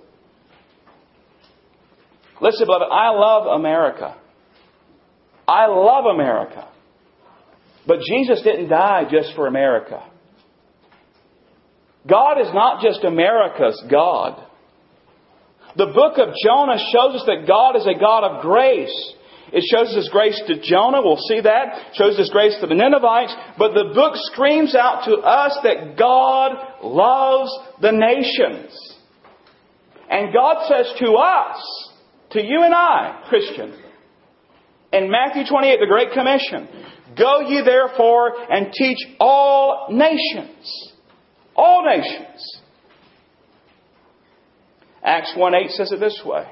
Listen, 2.39 2.67
beloved, 2.67 2.85
I 2.91 3.09
love 3.09 3.59
America. 3.59 4.15
I 5.47 5.67
love 5.67 6.05
America. 6.05 6.67
But 7.87 7.99
Jesus 8.01 8.41
didn't 8.43 8.69
die 8.69 9.03
just 9.09 9.33
for 9.35 9.47
America. 9.47 10.03
God 12.07 12.39
is 12.39 12.47
not 12.53 12.81
just 12.81 13.03
America's 13.03 13.81
God. 13.89 14.43
The 15.75 15.87
book 15.87 16.17
of 16.17 16.33
Jonah 16.43 16.77
shows 16.77 17.21
us 17.21 17.23
that 17.27 17.45
God 17.47 17.75
is 17.75 17.85
a 17.85 17.99
God 17.99 18.23
of 18.23 18.41
grace. 18.41 19.13
It 19.53 19.63
shows 19.71 19.95
His 19.95 20.09
grace 20.09 20.41
to 20.47 20.61
Jonah. 20.61 21.01
We'll 21.01 21.21
see 21.29 21.41
that. 21.41 21.89
It 21.89 21.95
shows 21.95 22.17
His 22.17 22.29
grace 22.29 22.55
to 22.61 22.67
the 22.67 22.75
Ninevites. 22.75 23.33
But 23.57 23.73
the 23.73 23.91
book 23.93 24.13
screams 24.33 24.75
out 24.75 25.05
to 25.05 25.17
us 25.17 25.57
that 25.63 25.97
God 25.97 26.83
loves 26.83 27.51
the 27.81 27.91
nations. 27.91 28.75
And 30.09 30.33
God 30.33 30.67
says 30.67 30.93
to 30.99 31.13
us, 31.13 31.91
to 32.31 32.43
you 32.43 32.61
and 32.63 32.73
I, 32.73 33.23
Christian, 33.29 33.73
in 34.91 35.09
Matthew 35.09 35.43
28, 35.49 35.79
the 35.79 35.87
Great 35.87 36.11
Commission, 36.11 36.67
Go 37.17 37.41
ye 37.41 37.61
therefore 37.65 38.33
and 38.49 38.71
teach 38.71 38.99
all 39.19 39.87
nations. 39.89 40.93
All 41.55 41.83
nations. 41.85 42.61
Acts 45.03 45.33
1 45.35 45.55
8 45.55 45.69
says 45.71 45.91
it 45.91 45.99
this 45.99 46.21
way. 46.23 46.45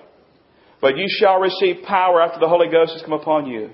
But 0.81 0.97
you 0.97 1.07
shall 1.19 1.39
receive 1.39 1.83
power 1.83 2.21
after 2.21 2.39
the 2.39 2.49
Holy 2.49 2.69
Ghost 2.69 2.93
has 2.93 3.01
come 3.01 3.13
upon 3.13 3.47
you. 3.47 3.69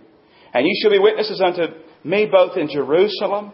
And 0.54 0.66
you 0.66 0.74
shall 0.82 0.92
be 0.92 1.00
witnesses 1.00 1.42
unto 1.42 1.74
me 2.04 2.28
both 2.32 2.58
in 2.58 2.70
Jerusalem 2.70 3.54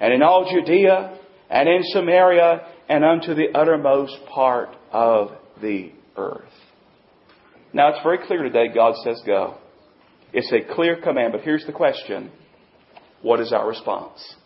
and 0.00 0.12
in 0.12 0.22
all 0.22 0.50
Judea 0.50 1.18
and 1.50 1.68
in 1.68 1.82
Samaria 1.84 2.66
and 2.88 3.04
unto 3.04 3.34
the 3.34 3.48
uttermost 3.54 4.16
part 4.32 4.70
of 4.92 5.30
the 5.60 5.92
earth. 6.16 6.44
Now 7.72 7.90
it's 7.90 8.02
very 8.02 8.18
clear 8.26 8.42
today 8.42 8.68
God 8.74 8.94
says 9.04 9.20
go. 9.26 9.58
It's 10.32 10.52
a 10.52 10.74
clear 10.74 11.00
command, 11.00 11.32
but 11.32 11.42
here's 11.42 11.64
the 11.66 11.72
question. 11.72 12.30
What 13.22 13.40
is 13.40 13.52
our 13.52 13.66
response? 13.66 14.36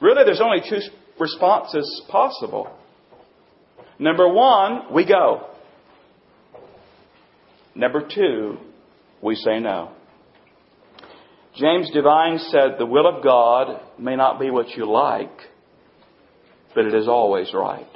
Really, 0.00 0.24
there's 0.24 0.40
only 0.40 0.60
two 0.68 0.80
responses 1.18 2.02
possible. 2.10 2.76
Number 3.98 4.28
one, 4.28 4.92
we 4.92 5.06
go. 5.06 5.48
Number 7.76 8.08
two, 8.08 8.56
we 9.20 9.34
say 9.34 9.60
no. 9.60 9.92
James 11.56 11.90
Devine 11.92 12.38
said, 12.38 12.76
The 12.78 12.86
will 12.86 13.06
of 13.06 13.22
God 13.22 13.82
may 13.98 14.16
not 14.16 14.40
be 14.40 14.50
what 14.50 14.70
you 14.70 14.90
like, 14.90 15.38
but 16.74 16.86
it 16.86 16.94
is 16.94 17.06
always 17.06 17.52
right. 17.52 17.86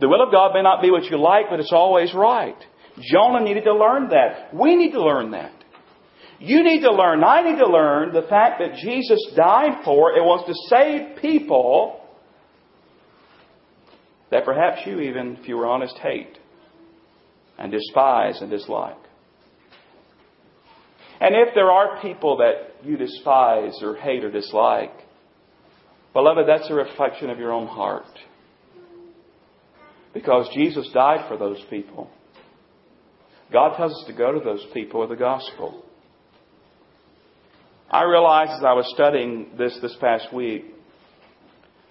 The 0.00 0.08
will 0.08 0.22
of 0.22 0.32
God 0.32 0.52
may 0.52 0.62
not 0.62 0.82
be 0.82 0.90
what 0.90 1.04
you 1.04 1.16
like, 1.16 1.46
but 1.48 1.60
it's 1.60 1.72
always 1.72 2.12
right. 2.12 2.56
Jonah 3.00 3.44
needed 3.44 3.64
to 3.64 3.74
learn 3.74 4.08
that. 4.08 4.52
We 4.52 4.74
need 4.74 4.90
to 4.90 5.02
learn 5.02 5.30
that. 5.30 5.52
You 6.40 6.64
need 6.64 6.80
to 6.80 6.90
learn, 6.90 7.22
I 7.22 7.42
need 7.42 7.58
to 7.58 7.68
learn 7.68 8.12
the 8.12 8.22
fact 8.22 8.60
that 8.60 8.76
Jesus 8.82 9.32
died 9.36 9.84
for 9.84 10.16
and 10.16 10.26
wants 10.26 10.46
to 10.46 10.54
save 10.68 11.22
people 11.22 12.00
that 14.32 14.44
perhaps 14.44 14.80
you 14.84 14.98
even, 14.98 15.36
if 15.36 15.48
you 15.48 15.56
were 15.56 15.66
honest, 15.66 15.96
hate 15.98 16.38
and 17.58 17.70
despise 17.70 18.40
and 18.40 18.50
dislike. 18.50 18.96
And 21.20 21.34
if 21.34 21.54
there 21.54 21.70
are 21.70 22.02
people 22.02 22.38
that 22.38 22.84
you 22.86 22.96
despise 22.96 23.78
or 23.82 23.96
hate 23.96 24.24
or 24.24 24.30
dislike, 24.30 24.92
beloved, 26.12 26.46
that's 26.48 26.68
a 26.70 26.74
reflection 26.74 27.30
of 27.30 27.38
your 27.38 27.52
own 27.52 27.66
heart. 27.66 28.04
Because 30.12 30.48
Jesus 30.54 30.88
died 30.92 31.26
for 31.28 31.36
those 31.36 31.62
people. 31.70 32.10
God 33.52 33.76
tells 33.76 33.92
us 33.92 34.04
to 34.06 34.12
go 34.12 34.32
to 34.32 34.40
those 34.40 34.66
people 34.72 35.00
with 35.00 35.10
the 35.10 35.16
gospel. 35.16 35.84
I 37.90 38.02
realized 38.02 38.52
as 38.52 38.64
I 38.64 38.72
was 38.72 38.90
studying 38.94 39.50
this 39.56 39.78
this 39.80 39.96
past 40.00 40.32
week 40.32 40.64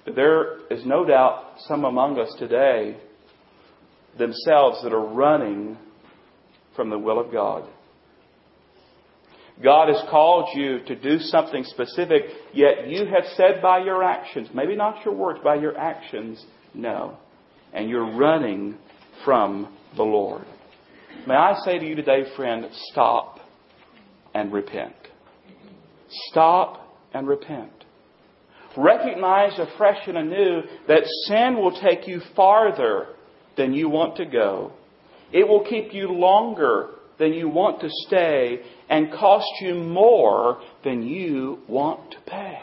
that 0.05 0.15
there 0.15 0.59
is 0.69 0.85
no 0.85 1.05
doubt 1.05 1.55
some 1.67 1.85
among 1.85 2.19
us 2.19 2.33
today 2.37 2.97
themselves 4.17 4.81
that 4.83 4.93
are 4.93 5.05
running 5.05 5.77
from 6.75 6.89
the 6.89 6.99
will 6.99 7.19
of 7.19 7.31
God. 7.31 7.67
God 9.63 9.89
has 9.89 10.01
called 10.09 10.49
you 10.55 10.79
to 10.85 10.95
do 10.95 11.19
something 11.19 11.63
specific, 11.63 12.23
yet 12.53 12.87
you 12.87 13.05
have 13.05 13.25
said 13.35 13.61
by 13.61 13.83
your 13.83 14.03
actions, 14.03 14.49
maybe 14.53 14.75
not 14.75 15.05
your 15.05 15.13
words, 15.13 15.39
by 15.43 15.55
your 15.55 15.77
actions, 15.77 16.43
no. 16.73 17.17
And 17.71 17.89
you're 17.89 18.17
running 18.17 18.77
from 19.23 19.75
the 19.95 20.03
Lord. 20.03 20.45
May 21.27 21.35
I 21.35 21.53
say 21.63 21.77
to 21.77 21.85
you 21.85 21.95
today, 21.95 22.23
friend, 22.35 22.65
stop 22.91 23.39
and 24.33 24.51
repent. 24.51 24.95
Stop 26.29 26.97
and 27.13 27.27
repent. 27.27 27.71
Recognize 28.75 29.57
afresh 29.59 30.07
and 30.07 30.17
anew 30.17 30.61
that 30.87 31.03
sin 31.27 31.55
will 31.57 31.79
take 31.79 32.07
you 32.07 32.21
farther 32.35 33.09
than 33.57 33.73
you 33.73 33.89
want 33.89 34.17
to 34.17 34.25
go. 34.25 34.73
It 35.31 35.47
will 35.47 35.65
keep 35.65 35.93
you 35.93 36.09
longer 36.09 36.89
than 37.19 37.33
you 37.33 37.49
want 37.49 37.81
to 37.81 37.89
stay 38.07 38.61
and 38.89 39.11
cost 39.11 39.47
you 39.61 39.75
more 39.75 40.61
than 40.83 41.03
you 41.03 41.59
want 41.67 42.11
to 42.11 42.17
pay. 42.25 42.59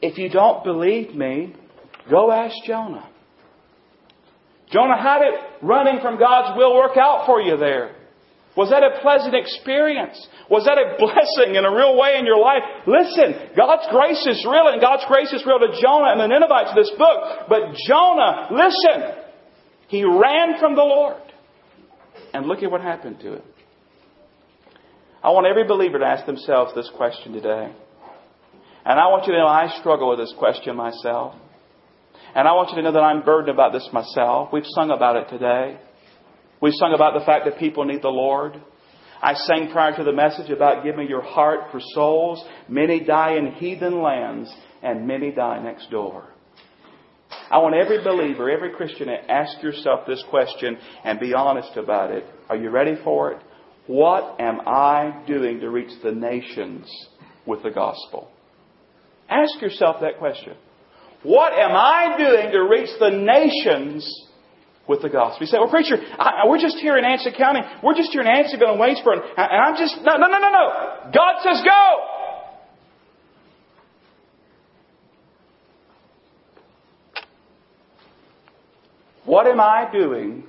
If 0.00 0.18
you 0.18 0.28
don't 0.28 0.64
believe 0.64 1.14
me, 1.14 1.54
go 2.10 2.30
ask 2.30 2.54
Jonah. 2.66 3.08
Jonah, 4.70 5.00
how 5.00 5.18
did 5.18 5.66
running 5.66 6.00
from 6.00 6.18
God's 6.18 6.56
will 6.56 6.74
work 6.74 6.96
out 6.96 7.26
for 7.26 7.40
you 7.40 7.56
there? 7.56 7.96
Was 8.56 8.70
that 8.70 8.82
a 8.82 8.98
pleasant 9.00 9.34
experience? 9.34 10.18
Was 10.50 10.66
that 10.66 10.82
a 10.82 10.98
blessing 10.98 11.54
in 11.54 11.62
a 11.62 11.70
real 11.70 11.94
way 11.94 12.18
in 12.18 12.26
your 12.26 12.42
life? 12.42 12.62
Listen, 12.90 13.54
God's 13.54 13.86
grace 13.86 14.18
is 14.26 14.42
real 14.42 14.66
and 14.66 14.82
God's 14.82 15.06
grace 15.06 15.30
is 15.30 15.46
real 15.46 15.62
to 15.62 15.70
Jonah 15.78 16.10
and 16.10 16.20
the 16.20 16.26
Ninevites 16.26 16.74
in 16.74 16.78
this 16.82 16.90
book. 16.98 17.46
But 17.46 17.78
Jonah, 17.86 18.50
listen, 18.50 19.27
he 19.88 20.04
ran 20.04 20.58
from 20.60 20.74
the 20.74 20.82
Lord. 20.82 21.22
And 22.32 22.46
look 22.46 22.62
at 22.62 22.70
what 22.70 22.82
happened 22.82 23.20
to 23.20 23.34
him. 23.34 23.42
I 25.22 25.30
want 25.30 25.46
every 25.46 25.66
believer 25.66 25.98
to 25.98 26.04
ask 26.04 26.26
themselves 26.26 26.74
this 26.74 26.90
question 26.96 27.32
today. 27.32 27.72
And 28.84 29.00
I 29.00 29.08
want 29.08 29.26
you 29.26 29.32
to 29.32 29.38
know 29.38 29.46
I 29.46 29.74
struggle 29.80 30.10
with 30.10 30.18
this 30.18 30.32
question 30.38 30.76
myself. 30.76 31.34
And 32.34 32.46
I 32.46 32.52
want 32.52 32.70
you 32.70 32.76
to 32.76 32.82
know 32.82 32.92
that 32.92 33.02
I'm 33.02 33.22
burdened 33.22 33.50
about 33.50 33.72
this 33.72 33.88
myself. 33.92 34.50
We've 34.52 34.66
sung 34.66 34.90
about 34.90 35.16
it 35.16 35.28
today. 35.30 35.80
We've 36.60 36.74
sung 36.74 36.92
about 36.94 37.18
the 37.18 37.24
fact 37.24 37.46
that 37.46 37.58
people 37.58 37.84
need 37.84 38.02
the 38.02 38.08
Lord. 38.08 38.60
I 39.20 39.34
sang 39.34 39.70
prior 39.72 39.96
to 39.96 40.04
the 40.04 40.12
message 40.12 40.50
about 40.50 40.84
giving 40.84 41.08
your 41.08 41.22
heart 41.22 41.70
for 41.72 41.80
souls. 41.94 42.44
Many 42.68 43.00
die 43.00 43.36
in 43.36 43.52
heathen 43.52 44.02
lands, 44.02 44.54
and 44.82 45.06
many 45.06 45.32
die 45.32 45.62
next 45.62 45.90
door. 45.90 46.28
I 47.50 47.58
want 47.58 47.74
every 47.74 48.02
believer, 48.02 48.50
every 48.50 48.70
Christian 48.70 49.06
to 49.06 49.30
ask 49.30 49.62
yourself 49.62 50.06
this 50.06 50.22
question 50.28 50.76
and 51.04 51.18
be 51.18 51.34
honest 51.34 51.76
about 51.76 52.10
it. 52.10 52.24
Are 52.48 52.56
you 52.56 52.70
ready 52.70 52.94
for 53.02 53.32
it? 53.32 53.42
What 53.86 54.38
am 54.38 54.60
I 54.66 55.24
doing 55.26 55.60
to 55.60 55.70
reach 55.70 55.90
the 56.02 56.12
nations 56.12 56.90
with 57.46 57.62
the 57.62 57.70
gospel? 57.70 58.30
Ask 59.30 59.60
yourself 59.62 59.96
that 60.02 60.18
question. 60.18 60.54
What 61.22 61.52
am 61.52 61.72
I 61.72 62.16
doing 62.18 62.52
to 62.52 62.60
reach 62.68 62.90
the 63.00 63.10
nations 63.10 64.06
with 64.86 65.02
the 65.02 65.08
gospel? 65.08 65.40
You 65.40 65.46
say, 65.46 65.58
well, 65.58 65.70
preacher, 65.70 65.96
I, 66.18 66.46
we're 66.46 66.60
just 66.60 66.76
here 66.78 66.96
in 66.96 67.04
Anson 67.04 67.32
County. 67.36 67.60
We're 67.82 67.96
just 67.96 68.12
here 68.12 68.20
in 68.20 68.26
Ansonville 68.26 68.72
and 68.72 68.80
Wadesboro. 68.80 69.14
And, 69.14 69.24
and 69.36 69.60
I'm 69.60 69.76
just, 69.76 69.96
no, 70.04 70.16
no, 70.16 70.28
no, 70.28 70.38
no, 70.38 70.50
no. 70.50 71.10
God 71.12 71.42
says 71.42 71.64
go. 71.64 72.17
What 79.28 79.46
am 79.46 79.60
I 79.60 79.86
doing 79.92 80.44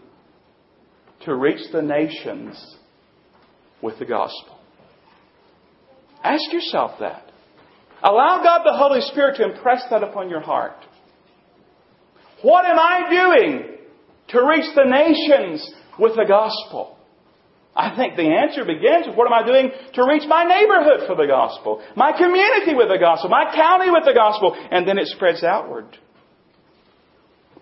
to 1.25 1.35
reach 1.35 1.69
the 1.73 1.81
nations 1.81 2.77
with 3.81 3.99
the 3.99 4.05
gospel? 4.05 4.57
Ask 6.23 6.53
yourself 6.53 6.91
that. 7.01 7.29
Allow 8.01 8.41
God 8.41 8.61
the 8.63 8.77
Holy 8.77 9.01
Spirit 9.01 9.35
to 9.35 9.51
impress 9.51 9.83
that 9.89 10.01
upon 10.01 10.29
your 10.29 10.39
heart. 10.39 10.77
What 12.41 12.65
am 12.65 12.79
I 12.79 13.09
doing 13.09 13.79
to 14.29 14.47
reach 14.47 14.73
the 14.73 14.85
nations 14.85 15.69
with 15.99 16.15
the 16.15 16.23
gospel? 16.25 16.97
I 17.75 17.97
think 17.97 18.15
the 18.15 18.31
answer 18.31 18.63
begins 18.63 19.07
with 19.07 19.17
what 19.17 19.27
am 19.27 19.33
I 19.33 19.45
doing 19.45 19.71
to 19.95 20.05
reach 20.05 20.23
my 20.25 20.45
neighborhood 20.45 21.05
for 21.05 21.17
the 21.17 21.27
gospel, 21.27 21.83
my 21.97 22.13
community 22.13 22.75
with 22.75 22.87
the 22.87 22.97
gospel, 22.97 23.29
my 23.29 23.53
county 23.53 23.91
with 23.91 24.05
the 24.05 24.13
gospel, 24.13 24.55
and 24.71 24.87
then 24.87 24.97
it 24.97 25.07
spreads 25.07 25.43
outward. 25.43 25.97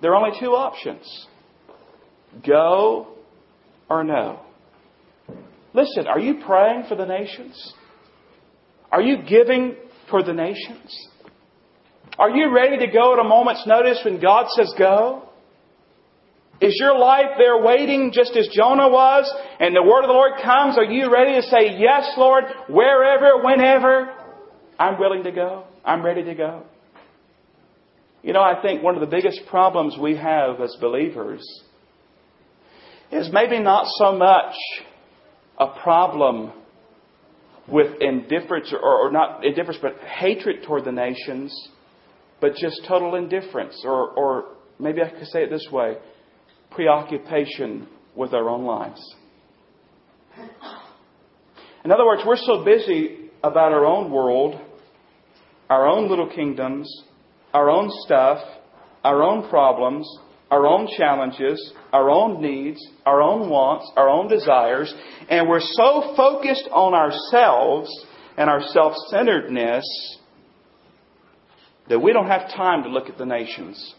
There 0.02 0.14
are 0.14 0.26
only 0.26 0.40
two 0.40 0.52
options 0.52 1.28
go 2.46 3.08
or 3.90 4.04
no. 4.04 4.42
Listen, 5.74 6.08
are 6.08 6.20
you 6.20 6.42
praying 6.46 6.86
for 6.88 6.96
the 6.96 7.06
nations? 7.06 7.74
Are 8.92 9.02
you 9.02 9.18
giving 9.28 9.76
for 10.10 10.24
the 10.24 10.34
nations? 10.34 11.10
Are 12.18 12.30
you 12.30 12.54
ready 12.54 12.78
to 12.86 12.92
go 12.92 13.14
at 13.14 13.20
a 13.20 13.28
moment's 13.28 13.66
notice 13.68 14.00
when 14.04 14.20
God 14.20 14.48
says 14.50 14.74
go? 14.78 15.24
Is 16.60 16.76
your 16.80 16.98
life 16.98 17.38
there 17.38 17.62
waiting 17.62 18.12
just 18.12 18.36
as 18.36 18.50
Jonah 18.52 18.90
was 18.90 19.32
and 19.60 19.76
the 19.76 19.84
word 19.84 20.04
of 20.04 20.08
the 20.08 20.14
Lord 20.14 20.34
comes? 20.44 20.78
Are 20.78 20.84
you 20.84 21.14
ready 21.14 21.36
to 21.36 21.44
say, 21.44 21.78
Yes, 21.78 22.12
Lord, 22.18 22.46
wherever, 22.68 23.44
whenever? 23.44 24.12
I'm 24.80 25.00
willing 25.00 25.24
to 25.24 25.32
go. 25.32 25.66
I'm 25.86 26.04
ready 26.04 26.24
to 26.24 26.34
go. 26.34 26.64
You 28.24 28.34
know, 28.34 28.42
I 28.42 28.62
think 28.62 28.84
one 28.84 28.96
of 28.96 29.02
the 29.02 29.08
biggest 29.08 29.42
problems 29.48 29.98
we 30.00 30.16
have 30.18 30.60
as 30.60 30.76
believers 30.82 31.42
is 33.12 33.30
maybe 33.32 33.60
not 33.60 33.86
so 33.98 34.14
much 34.18 34.56
a 35.58 35.68
problem 35.82 36.52
with 37.68 38.02
indifference, 38.02 38.74
or, 38.74 39.08
or 39.08 39.12
not 39.12 39.46
indifference, 39.46 39.80
but 39.82 39.98
hatred 40.00 40.64
toward 40.66 40.86
the 40.86 40.92
nations, 40.92 41.70
but 42.40 42.56
just 42.56 42.82
total 42.88 43.16
indifference, 43.16 43.82
or, 43.86 44.10
or 44.12 44.46
maybe 44.80 45.02
I 45.02 45.10
could 45.10 45.28
say 45.28 45.44
it 45.44 45.50
this 45.50 45.68
way 45.72 45.98
preoccupation 46.72 47.88
with 48.16 48.34
our 48.34 48.50
own 48.50 48.66
lives. 48.66 49.16
In 51.86 51.92
other 51.92 52.06
words, 52.06 52.24
we're 52.26 52.36
so 52.36 52.64
busy 52.64 53.30
about 53.44 53.72
our 53.72 53.86
own 53.86 54.12
world, 54.12 54.60
our 55.70 55.88
own 55.88 56.10
little 56.10 56.30
kingdoms, 56.30 57.04
our 57.58 57.72
own 57.72 57.90
stuff, 58.06 58.38
our 59.04 59.24
own 59.24 59.50
problems, 59.50 60.08
our 60.52 60.68
own 60.68 60.88
challenges, 60.96 61.74
our 61.92 62.08
own 62.08 62.40
needs, 62.40 62.80
our 63.04 63.20
own 63.20 63.50
wants, 63.50 63.92
our 63.98 64.08
own 64.08 64.28
desires, 64.30 64.94
and 65.28 65.50
we're 65.50 65.60
so 65.60 66.14
focused 66.16 66.70
on 66.72 66.94
ourselves 66.94 67.90
and 68.38 68.48
our 68.48 68.62
self 68.62 68.94
centeredness 69.10 69.84
that 71.90 72.00
we 72.00 72.14
don't 72.14 72.28
have 72.28 72.48
time 72.56 72.84
to 72.84 72.90
look 72.90 73.10
at 73.10 73.18
the 73.18 73.26
nations. 73.26 73.96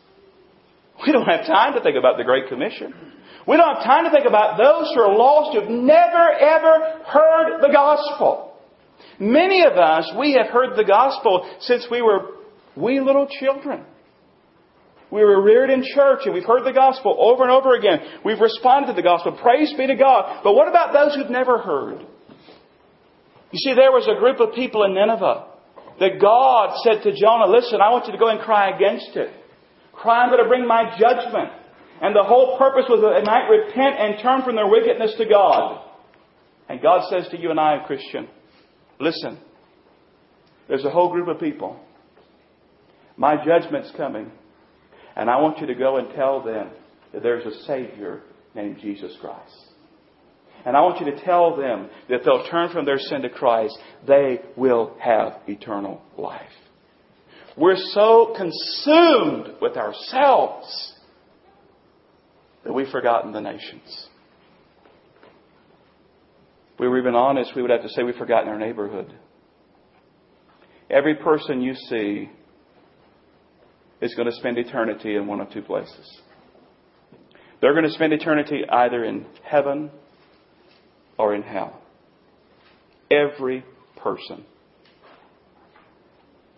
We 1.05 1.12
don't 1.12 1.27
have 1.27 1.47
time 1.47 1.75
to 1.75 1.81
think 1.81 1.97
about 1.97 2.16
the 2.16 2.25
Great 2.25 2.49
Commission. 2.49 2.94
We 3.47 3.57
don't 3.57 3.75
have 3.75 3.85
time 3.85 4.05
to 4.05 4.11
think 4.11 4.27
about 4.27 4.57
those 4.57 4.92
who 4.94 5.01
are 5.01 5.16
lost 5.16 5.57
who've 5.57 5.71
never 5.71 6.29
ever 6.31 7.03
heard 7.07 7.61
the 7.61 7.71
gospel. 7.73 8.55
Many 9.18 9.64
of 9.64 9.73
us, 9.73 10.12
we 10.16 10.35
have 10.35 10.47
heard 10.53 10.77
the 10.77 10.85
gospel 10.85 11.49
since 11.61 11.87
we 11.90 12.03
were 12.03 12.38
wee 12.81 13.01
little 13.01 13.27
children. 13.41 13.85
We 15.11 15.25
were 15.25 15.43
reared 15.43 15.71
in 15.71 15.83
church 15.83 16.21
and 16.25 16.35
we've 16.35 16.45
heard 16.45 16.64
the 16.64 16.73
gospel 16.73 17.16
over 17.18 17.43
and 17.43 17.51
over 17.51 17.74
again. 17.74 18.20
We've 18.24 18.41
responded 18.41 18.89
to 18.89 18.93
the 18.93 19.03
gospel. 19.03 19.33
Praise 19.41 19.72
be 19.76 19.87
to 19.87 19.97
God. 19.97 20.43
But 20.45 20.53
what 20.55 20.68
about 20.68 20.93
those 20.93 21.14
who've 21.14 21.31
never 21.31 21.59
heard? 21.59 22.01
You 23.51 23.59
see, 23.59 23.72
there 23.72 23.91
was 23.91 24.07
a 24.07 24.20
group 24.20 24.41
of 24.41 24.55
people 24.55 24.85
in 24.85 24.95
Nineveh 24.95 25.47
that 26.01 26.20
God 26.20 26.76
said 26.85 27.03
to 27.05 27.16
Jonah, 27.16 27.49
listen, 27.49 27.81
I 27.81 27.91
want 27.91 28.07
you 28.07 28.12
to 28.12 28.18
go 28.18 28.29
and 28.29 28.41
cry 28.41 28.76
against 28.76 29.16
it. 29.16 29.33
Cry, 29.95 30.22
I'm 30.22 30.31
going 30.31 30.43
to 30.43 30.49
bring 30.49 30.66
my 30.66 30.97
judgment. 30.99 31.51
And 32.01 32.14
the 32.14 32.22
whole 32.22 32.59
purpose 32.59 32.85
was 32.89 33.01
that 33.01 33.18
they 33.18 33.24
might 33.24 33.49
repent 33.49 33.99
and 33.99 34.22
turn 34.22 34.43
from 34.45 34.55
their 34.55 34.68
wickedness 34.68 35.14
to 35.18 35.24
God. 35.24 35.83
And 36.68 36.83
God 36.83 37.09
says 37.11 37.29
to 37.31 37.41
you 37.41 37.51
and 37.51 37.59
I, 37.59 37.83
Christian, 37.87 38.29
listen, 39.01 39.39
there's 40.68 40.85
a 40.85 40.91
whole 40.91 41.11
group 41.11 41.29
of 41.29 41.41
people. 41.41 41.81
My 43.19 43.45
judgment's 43.45 43.93
coming. 43.97 44.31
And 45.16 45.29
I 45.29 45.41
want 45.41 45.59
you 45.59 45.66
to 45.66 45.75
go 45.75 45.97
and 45.97 46.14
tell 46.14 46.43
them 46.43 46.71
that 47.12 47.23
there's 47.23 47.45
a 47.45 47.64
Savior 47.64 48.23
named 48.55 48.79
Jesus 48.81 49.14
Christ. 49.21 49.66
And 50.64 50.77
I 50.77 50.81
want 50.83 51.01
you 51.01 51.12
to 51.12 51.25
tell 51.25 51.57
them 51.57 51.91
that 52.09 52.21
if 52.21 52.25
they'll 52.25 52.49
turn 52.49 52.71
from 52.71 52.85
their 52.85 52.99
sin 52.99 53.23
to 53.23 53.29
Christ, 53.29 53.77
they 54.07 54.41
will 54.57 54.97
have 55.01 55.41
eternal 55.49 56.01
life. 56.16 56.43
We're 57.57 57.77
so 57.77 58.35
consumed 58.37 59.57
with 59.61 59.77
ourselves 59.77 60.95
that 62.64 62.73
we've 62.73 62.89
forgotten 62.89 63.33
the 63.33 63.41
nations. 63.41 64.07
If 66.75 66.81
we 66.81 66.89
were 66.89 66.99
even 66.99 67.16
honest, 67.16 67.57
we 67.57 67.62
would 67.62 67.73
have 67.73 67.83
to 67.83 67.89
say 67.89 68.05
we've 68.05 68.14
forgotten 68.14 68.49
our 68.49 68.59
neighborhood. 68.59 69.12
Every 70.89 71.16
person 71.16 71.61
you 71.61 71.75
see 71.75 72.31
is 74.01 74.14
going 74.14 74.30
to 74.30 74.36
spend 74.36 74.59
eternity 74.59 75.16
in 75.16 75.26
one 75.26 75.40
of 75.40 75.51
two 75.51 75.62
places. 75.62 76.20
They're 77.61 77.72
going 77.72 77.86
to 77.86 77.92
spend 77.92 78.12
eternity 78.12 78.62
either 78.68 79.05
in 79.05 79.26
heaven 79.42 79.90
or 81.18 81.34
in 81.34 81.42
hell. 81.42 81.82
Every 83.11 83.64
person. 83.96 84.44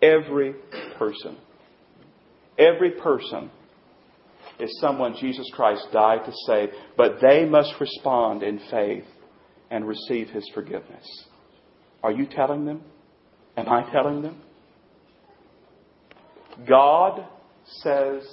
Every 0.01 0.53
person. 0.97 1.37
Every 2.57 2.91
person 2.91 3.49
is 4.59 4.79
someone 4.79 5.15
Jesus 5.19 5.49
Christ 5.53 5.87
died 5.91 6.25
to 6.25 6.31
save, 6.45 6.69
but 6.95 7.17
they 7.21 7.45
must 7.45 7.73
respond 7.79 8.43
in 8.43 8.59
faith 8.69 9.05
and 9.71 9.87
receive 9.87 10.29
His 10.29 10.47
forgiveness. 10.53 11.25
Are 12.03 12.11
you 12.11 12.27
telling 12.27 12.65
them? 12.65 12.81
Am 13.57 13.67
I 13.67 13.89
telling 13.91 14.21
them? 14.21 14.41
God 16.67 17.25
says 17.81 18.23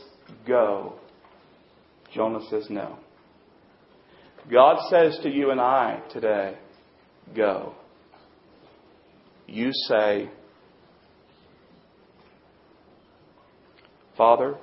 go. 0.47 0.95
Jonah 2.13 2.45
says 2.51 2.67
no. 2.71 2.99
God 4.51 4.79
says 4.89 5.19
to 5.23 5.31
you 5.31 5.51
and 5.51 5.61
I 5.61 6.01
today, 6.11 6.57
go. 7.37 7.75
You 9.47 9.71
say, 9.89 10.31
Father, 14.17 14.57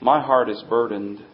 my 0.00 0.20
heart 0.20 0.50
is 0.50 0.62
burdened 0.68 1.24